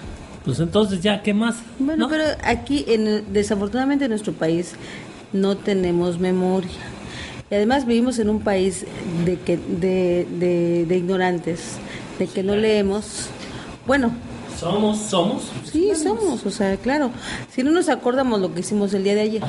[0.44, 1.58] Pues entonces ya, ¿qué más?
[1.80, 4.76] Bueno, pero aquí, en, desafortunadamente en nuestro país,
[5.36, 6.72] no tenemos memoria.
[7.50, 8.86] Y además vivimos en un país
[9.24, 10.26] de, que, de,
[10.88, 11.78] de, ignorantes,
[12.18, 13.28] de que no leemos.
[13.86, 14.12] Bueno,
[14.60, 15.52] somos, somos.
[15.72, 17.12] Sí, somos, o sea, claro.
[17.52, 19.44] Si no nos acordamos lo que hicimos el día de ayer.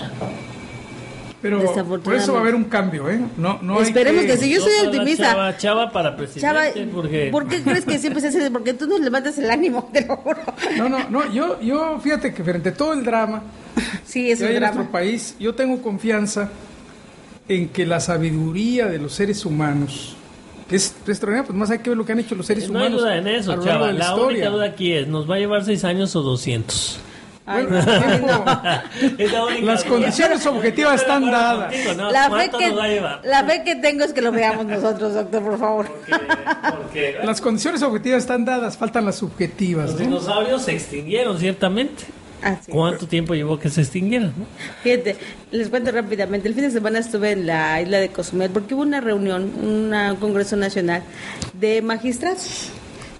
[1.42, 1.62] Pero
[2.02, 3.20] por eso va a haber un cambio, ¿eh?
[3.36, 5.30] No, no Esperemos que, si yo soy optimista.
[5.32, 6.40] Chava, chava, para presidente.
[6.40, 6.62] Chava,
[6.92, 7.28] porque...
[7.30, 8.50] ¿Por qué crees que siempre se hace?
[8.50, 10.40] Porque tú nos levantas el ánimo, te lo juro.
[10.76, 11.32] No, no, no.
[11.32, 13.42] Yo, yo fíjate que frente a todo el drama
[14.04, 16.50] sí, es que hay en nuestro país, yo tengo confianza
[17.48, 20.16] en que la sabiduría de los seres humanos
[20.68, 22.90] que es extraordinario, pues más hay que ver lo que han hecho los seres humanos.
[22.90, 23.92] No hay duda en eso, chava.
[23.92, 26.22] La, la única duda aquí es, ¿nos va a llevar seis años o
[29.62, 31.72] Las condiciones objetivas están dadas.
[31.96, 32.70] la, fe que,
[33.22, 35.86] la fe que tengo es que lo veamos nosotros, doctor, por favor.
[37.24, 39.90] Las condiciones objetivas están dadas, faltan las subjetivas.
[39.90, 42.04] Los dinosaurios se extinguieron, ciertamente.
[42.68, 44.32] ¿Cuánto tiempo llevó que se extinguieran?
[44.82, 45.16] Fíjate,
[45.50, 46.48] les cuento rápidamente.
[46.48, 50.16] El fin de semana estuve en la isla de Cozumel porque hubo una reunión, un
[50.20, 51.02] congreso nacional
[51.54, 52.70] de magistrados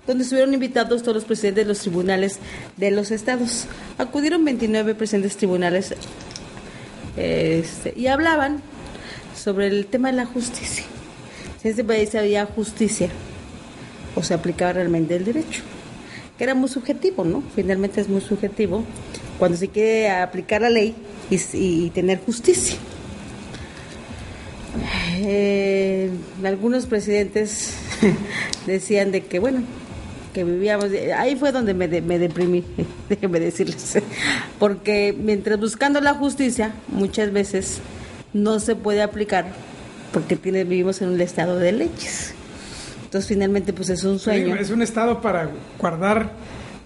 [0.07, 2.39] donde estuvieron invitados todos los presidentes de los tribunales
[2.77, 3.67] de los estados.
[3.99, 5.95] Acudieron 29 presidentes tribunales
[7.17, 8.63] este, y hablaban
[9.35, 10.85] sobre el tema de la justicia.
[11.61, 13.09] Si en este país había justicia
[14.15, 15.63] o se aplicaba realmente el derecho,
[16.37, 17.43] que era muy subjetivo, ¿no?
[17.55, 18.85] Finalmente es muy subjetivo
[19.39, 20.95] cuando se quiere aplicar la ley
[21.31, 22.77] y, tener justicia.
[25.19, 26.11] Eh,
[26.45, 27.75] algunos presidentes
[28.67, 29.63] decían de que, bueno,
[30.37, 32.63] que vivíamos, ahí fue donde me, me deprimí,
[33.09, 34.03] déjenme decirles,
[34.59, 37.79] porque mientras buscando la justicia, muchas veces
[38.35, 39.47] no se puede aplicar
[40.13, 42.35] porque tiene, vivimos en un estado de leyes.
[43.05, 44.57] Entonces finalmente pues es un sueño.
[44.57, 46.31] es un estado para guardar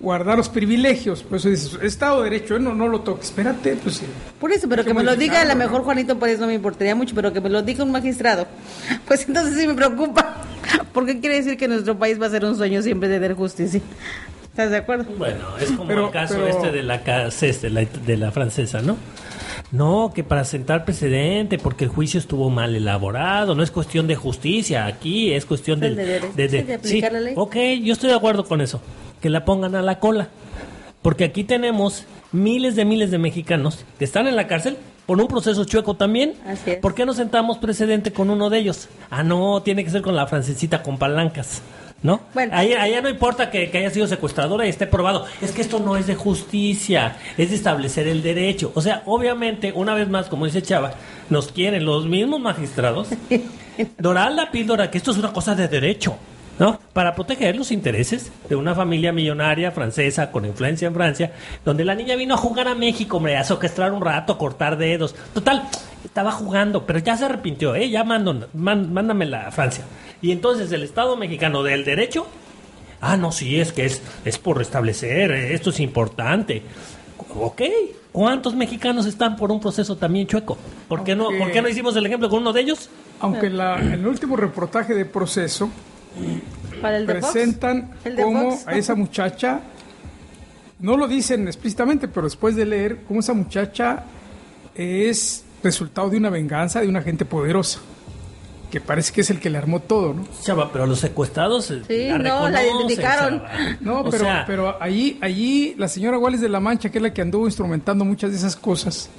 [0.01, 1.25] guardar los privilegios.
[1.29, 4.01] Pues dices, Estado de Derecho, no, no lo toques, espérate, pues
[4.39, 6.95] Por eso, pero que me lo diga a lo mejor Juanito pues no me importaría
[6.95, 8.47] mucho, pero que me lo diga un magistrado,
[9.07, 10.37] pues entonces sí me preocupa,
[10.93, 13.81] porque quiere decir que nuestro país va a ser un sueño siempre de tener justicia.
[14.45, 15.05] ¿Estás de acuerdo?
[15.17, 18.97] Bueno, es como el caso este de la, de la, de la francesa, ¿no?
[19.71, 24.17] No, que para sentar precedente, porque el juicio estuvo mal elaborado, no es cuestión de
[24.17, 27.35] justicia, aquí es cuestión de, de, aplicar la ley.
[27.37, 28.81] Ok, yo estoy de acuerdo con eso
[29.21, 30.29] que la pongan a la cola.
[31.03, 34.77] Porque aquí tenemos miles de miles de mexicanos que están en la cárcel
[35.11, 36.35] por un proceso chueco también.
[36.47, 36.77] Así es.
[36.77, 38.89] ¿Por qué no sentamos precedente con uno de ellos?
[39.11, 41.63] Ah, no, tiene que ser con la francesita con palancas.
[42.01, 42.21] ¿No?
[42.33, 45.27] Bueno, allá, no importa que, haya sido secuestradora y esté probado.
[45.41, 48.71] Es que esto no es de justicia, es de establecer el derecho.
[48.77, 50.93] O sea, obviamente, una vez más, como dice Chava,
[51.29, 53.09] nos quieren los mismos magistrados
[53.99, 56.15] dorar la píldora que esto es una cosa de derecho.
[56.61, 56.79] ¿No?
[56.93, 61.33] Para proteger los intereses de una familia millonaria francesa con influencia en Francia,
[61.65, 64.77] donde la niña vino a jugar a México, hombre, a soquestrar un rato, a cortar
[64.77, 65.17] dedos.
[65.35, 65.65] Total,
[66.05, 67.89] estaba jugando, pero ya se arrepintió, ¿eh?
[67.91, 69.85] Ya mando, man- mándamela a Francia.
[70.23, 72.27] Y entonces el Estado mexicano del derecho,
[73.01, 76.63] ah, no, sí, es que es, es por restablecer, eh, esto es importante.
[77.37, 77.63] Ok,
[78.13, 80.59] ¿cuántos mexicanos están por un proceso también chueco?
[80.89, 82.91] ¿Por qué no, ¿por qué no hicimos el ejemplo con uno de ellos?
[83.21, 85.71] Aunque la- el último reportaje de proceso
[86.81, 89.61] Para el presentan El cómo a esa muchacha,
[90.79, 94.05] no lo dicen explícitamente, pero después de leer, cómo esa muchacha
[94.75, 97.81] es resultado de una venganza de una gente poderosa,
[98.71, 100.25] que parece que es el que le armó todo, ¿no?
[100.43, 103.41] Chava, pero los secuestrados eh, Sí, no, la identificaron.
[103.41, 103.51] chava.
[103.81, 107.13] No, pero, sea, pero allí, allí la señora Guales de la Mancha, que es la
[107.13, 109.11] que anduvo instrumentando muchas de esas cosas,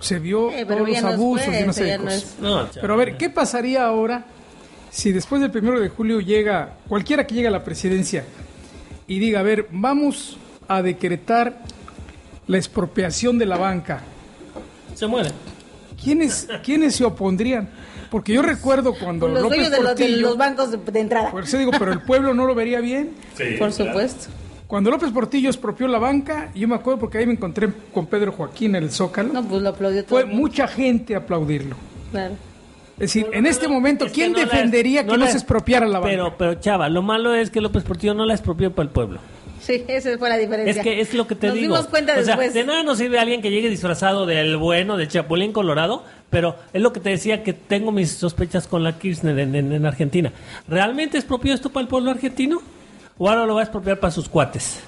[0.00, 2.12] se vio Eh, pero todos los no es abusos y no cosas.
[2.12, 2.70] es- no, chava.
[2.80, 4.26] Pero a ver, ¿qué pasaría ahora
[4.96, 8.24] si después del primero de julio llega cualquiera que llegue a la presidencia
[9.06, 10.38] y diga, a ver, vamos
[10.68, 11.58] a decretar
[12.46, 14.00] la expropiación de la banca?
[14.94, 15.32] Se muere.
[16.02, 17.68] ¿Quiénes, ¿quiénes se opondrían?
[18.10, 21.00] Porque yo recuerdo cuando los López dueños de los, de Portillo, los bancos de, de
[21.00, 21.30] entrada.
[21.30, 23.10] por eso digo, pero el pueblo no lo vería bien.
[23.58, 24.28] Por supuesto.
[24.66, 28.32] Cuando López Portillo expropió la banca, yo me acuerdo porque ahí me encontré con Pedro
[28.32, 30.18] Joaquín en el Zócalo, No, pues lo aplaudió todo.
[30.18, 31.76] fue mucha gente a aplaudirlo.
[32.12, 32.34] Claro.
[32.96, 35.86] Es decir, en este momento, Es que ¿quién no la- defendería que no, se expropiara
[35.86, 36.10] la banca?
[36.10, 39.18] Pero, pero Chava, lo malo es que López Portillo no la expropió para el pueblo.
[39.60, 40.70] Sí, esa fue la diferencia.
[40.80, 41.74] Es que es lo que te Nos digo.
[41.74, 42.54] dimos cuenta o sea, después.
[42.54, 46.80] de nada nos sirve alguien que llegue disfrazado del bueno, del Chapulín Colorado, pero es
[46.80, 50.32] lo que te decía que tengo mis sospechas con la Kirchner en, en- en Argentina.
[50.68, 52.62] ¿Realmente expropió esto para el pueblo argentino?
[53.18, 54.80] ¿O ahora lo va a expropiar para sus cuates?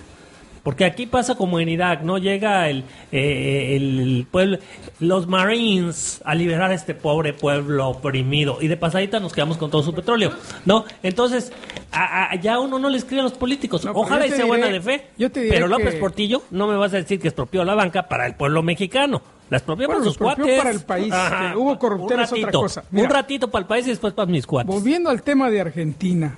[0.63, 2.19] Porque aquí pasa como en Irak, ¿no?
[2.19, 4.59] Llega el, eh, el pueblo,
[5.01, 8.59] los Marines a liberar a este pobre pueblo oprimido.
[8.61, 10.33] Y de pasadita nos quedamos con todo su petróleo,
[10.67, 10.85] ¿no?
[11.03, 11.53] Entonces,
[11.93, 13.85] a- a- ya uno no le escribe a los políticos.
[13.85, 15.07] No, Ojalá y sea diré- buena de fe.
[15.17, 17.75] yo te diré pero López que- Portillo, no me vas a decir que expropió la
[17.75, 19.23] banca para el pueblo mexicano.
[19.51, 20.59] La expropió Bueno, para sus cuates.
[20.59, 21.15] para el país.
[21.15, 22.85] Que hubo corruptela Un es otra ratito, cosa.
[22.91, 23.07] Mira.
[23.07, 24.75] un ratito para el país y después para mis cuates.
[24.75, 26.37] Volviendo al tema de Argentina,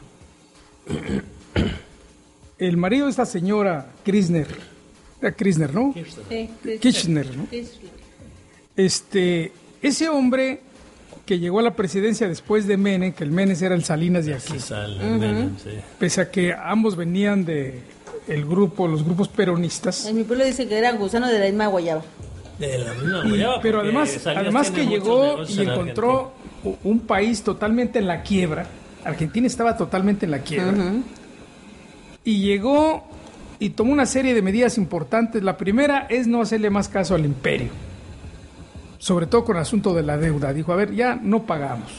[2.60, 4.46] el marido de esta señora, Kirchner,
[5.20, 5.92] era Kirchner, ¿no?
[6.28, 6.50] Sí.
[6.80, 7.46] Kirchner, ¿no?
[8.76, 9.52] Este,
[9.82, 10.60] ese hombre
[11.26, 14.34] que llegó a la presidencia después de Menem, que el Menem era el Salinas de
[14.34, 14.54] aquí,
[15.98, 17.80] pese a que ambos venían de
[18.28, 21.66] el grupo, los grupos peronistas, En mi pueblo dice que era gusano de la misma
[21.66, 22.02] guayaba.
[22.58, 26.32] De la misma Y- guayaba, pero además, además que llegó y en encontró
[26.84, 28.66] un país totalmente en la quiebra.
[29.04, 30.74] Argentina estaba totalmente en la quiebra.
[32.24, 33.04] Y llegó
[33.58, 35.42] y tomó una serie de medidas importantes.
[35.42, 37.70] La primera es no hacerle más caso al imperio,
[38.98, 40.52] sobre todo con el asunto de la deuda.
[40.52, 41.90] Dijo, a ver, ya no pagamos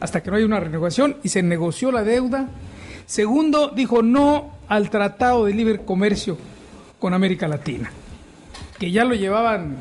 [0.00, 2.48] hasta que no haya una renegociación y se negoció la deuda.
[3.06, 6.38] Segundo, dijo no al Tratado de Libre Comercio
[6.98, 7.90] con América Latina
[8.80, 9.76] que ya lo llevaban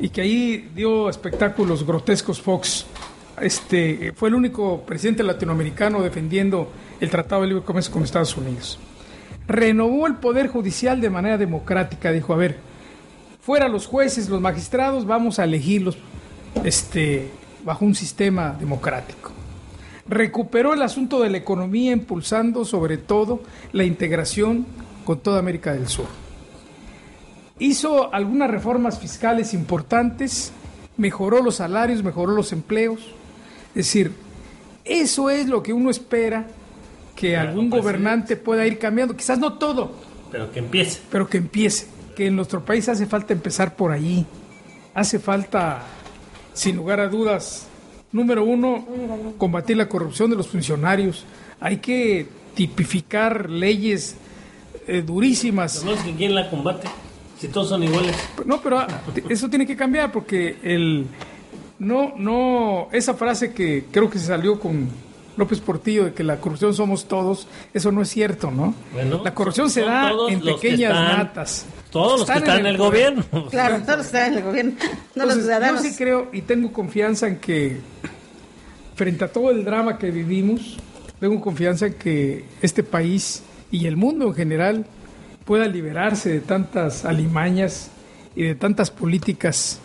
[0.00, 2.86] y que ahí dio espectáculos grotescos Fox.
[3.38, 8.78] Este fue el único presidente latinoamericano defendiendo el Tratado de Libre Comercio con Estados Unidos.
[9.50, 12.58] Renovó el poder judicial de manera democrática, dijo, a ver,
[13.42, 15.98] fuera los jueces, los magistrados, vamos a elegirlos
[16.64, 17.30] este
[17.64, 19.32] bajo un sistema democrático.
[20.08, 23.42] Recuperó el asunto de la economía impulsando sobre todo
[23.72, 24.66] la integración
[25.04, 26.06] con toda América del Sur
[27.60, 30.52] hizo algunas reformas fiscales importantes,
[30.96, 33.00] mejoró los salarios, mejoró los empleos.
[33.70, 34.12] Es decir,
[34.84, 36.48] eso es lo que uno espera
[37.14, 39.16] que algún gobernante pueda ir cambiando.
[39.16, 39.92] Quizás no todo,
[40.30, 41.00] Pero que empiece.
[41.10, 41.86] pero que empiece.
[42.16, 44.26] Que en nuestro país hace falta empezar por allí.
[44.94, 45.82] Hace falta,
[46.52, 47.66] sin lugar a dudas,
[48.12, 48.84] número uno,
[49.38, 51.24] combatir la corrupción de los funcionarios.
[51.60, 54.16] Hay que tipificar leyes
[54.86, 55.84] eh, durísimas.
[55.84, 56.88] No es que quién la combate.
[57.38, 58.14] Si todos son iguales.
[58.44, 58.86] No, pero ah,
[59.28, 61.06] eso tiene que cambiar porque el
[61.78, 64.88] no no esa frase que creo que se salió con
[65.36, 68.74] López Portillo de que la corrupción somos todos, eso no es cierto, ¿no?
[68.92, 71.66] Bueno, la corrupción se son da en los que pequeñas están- matas.
[71.90, 73.24] Todos los que están en el, gobierno.
[73.50, 74.72] Claro, todos los que están en el gobierno.
[74.80, 75.82] No los Entonces, ciudadanos.
[75.82, 77.80] yo sí creo y tengo confianza en que
[78.94, 80.76] frente a todo el drama que vivimos,
[81.18, 84.86] tengo confianza en que este país y el mundo en general
[85.44, 87.90] pueda liberarse de tantas alimañas
[88.36, 89.80] y de tantas políticas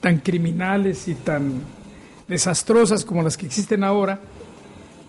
[0.00, 1.62] tan criminales y tan
[2.28, 4.20] desastrosas como las que existen ahora,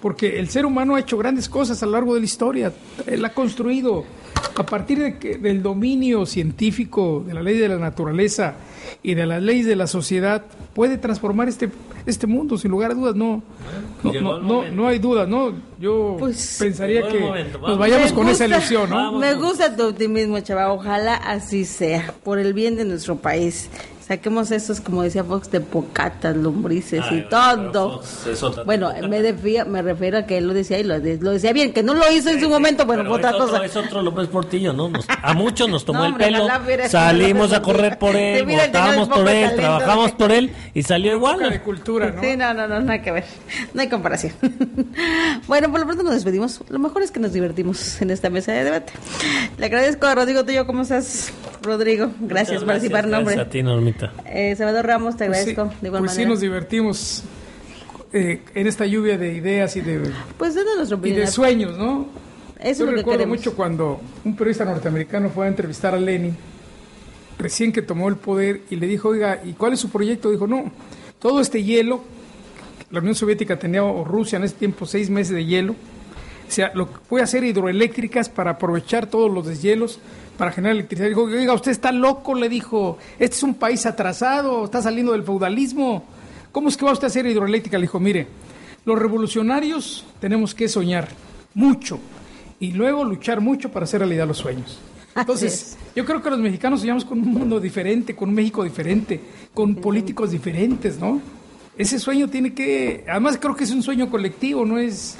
[0.02, 2.74] porque el ser humano ha hecho grandes cosas a lo largo de la historia.
[3.06, 4.04] Él ha construido,
[4.56, 8.56] a partir de que- del dominio científico de la ley de la naturaleza
[9.04, 10.44] y de las leyes de la sociedad
[10.74, 11.70] puede transformar este
[12.08, 13.44] este mundo sin lugar a dudas no
[14.04, 18.16] no, no, no, no hay duda no yo Pues, pensaría que momento, nos vayamos Me
[18.16, 20.74] con esa ilusión no Me gusta tu optimismo, chava.
[20.74, 23.70] Ojalá así sea, por el bien de nuestro país.
[24.12, 28.02] Saquemos esos, como decía Fox, de pocatas, lombrices Ay, y todo.
[28.02, 31.32] Fox Bueno, me, defía- me refiero a que él lo decía y lo, de- lo
[31.32, 33.66] decía bien, que no lo hizo en su momento, bueno, Pero otra es otro, cosa.
[33.66, 34.90] es otro López Portillo, ¿no?
[34.90, 36.46] Nos- a muchos nos tomó No, el pelo,
[36.90, 39.56] salimos a correr por él, votamos por él, talento.
[39.62, 41.36] trabajamos por él y salió igual.
[41.38, 43.24] Poca de cultura no Sí, no, no, no, nada que ver.
[43.74, 44.34] No hay comparación.
[45.48, 46.62] bueno, por lo pronto nos despedimos.
[46.68, 48.92] Lo mejor es que nos divertimos en esta mesa de debate.
[49.58, 50.68] Le agradezco a Rodrigo Tuyo.
[50.68, 51.32] ¿Cómo estás,
[51.62, 52.12] Rodrigo?
[52.20, 53.42] Gracias por participar, Gracias nombre.
[53.42, 54.01] a ti, Normita.
[54.26, 56.30] Eh, Salvador Ramos, te Pues sí, agradezco de igual pues sí manera.
[56.32, 57.24] nos divertimos
[58.14, 60.02] eh, en esta lluvia de ideas y de
[60.38, 60.56] Pues
[61.04, 62.08] y de sueños no
[62.60, 66.00] Eso es yo lo que recuerdo mucho cuando un periodista norteamericano fue a entrevistar a
[66.00, 66.36] Lenin,
[67.40, 70.30] recién que tomó el poder, y le dijo, oiga, ¿y cuál es su proyecto?
[70.30, 70.72] Dijo, no,
[71.20, 72.04] todo este hielo,
[72.92, 75.76] la Unión Soviética tenía, o Rusia en ese tiempo, seis meses de hielo,
[76.52, 80.00] o sea, lo que puede hacer hidroeléctricas para aprovechar todos los deshielos
[80.38, 81.08] para generar electricidad.
[81.08, 85.24] Dijo, oiga, usted está loco, le dijo, este es un país atrasado, está saliendo del
[85.24, 86.04] feudalismo,
[86.52, 87.78] ¿cómo es que va usted a hacer hidroeléctrica?
[87.78, 88.28] Le dijo, mire,
[88.84, 91.08] los revolucionarios tenemos que soñar
[91.54, 92.00] mucho
[92.60, 94.78] y luego luchar mucho para hacer realidad los sueños.
[95.16, 99.22] Entonces, yo creo que los mexicanos soñamos con un mundo diferente, con un México diferente,
[99.54, 101.22] con políticos diferentes, ¿no?
[101.78, 105.16] Ese sueño tiene que, además creo que es un sueño colectivo, no es...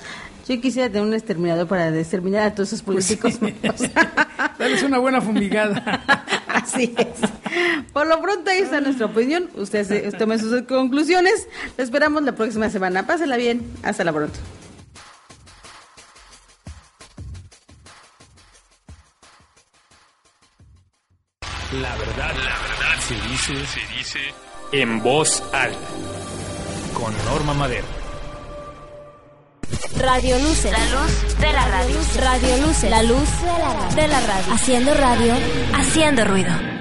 [0.48, 3.40] Yo quisiera tener un exterminador para exterminar a todos esos Pues políticos.
[3.78, 3.92] sí.
[4.60, 6.04] Darles una buena fumigada.
[6.48, 7.30] Así es.
[7.94, 9.50] Por lo pronto ahí está nuestra opinión.
[9.56, 11.48] Ustedes eh, tomen sus conclusiones.
[11.78, 13.08] Lo esperamos la próxima semana.
[13.08, 13.62] Pásela bien.
[13.84, 14.40] Hasta la pronto.
[21.82, 24.20] La verdad, la verdad se dice, se dice
[24.74, 25.78] en voz alta.
[26.94, 27.88] Con Norma Madero.
[29.98, 30.72] Radio Luces.
[30.72, 31.96] La luz de la radio.
[32.16, 32.90] Radio Luces.
[32.90, 33.30] La luz.
[33.96, 34.54] De la radio.
[34.54, 35.34] Haciendo radio.
[35.74, 36.81] Haciendo ruido.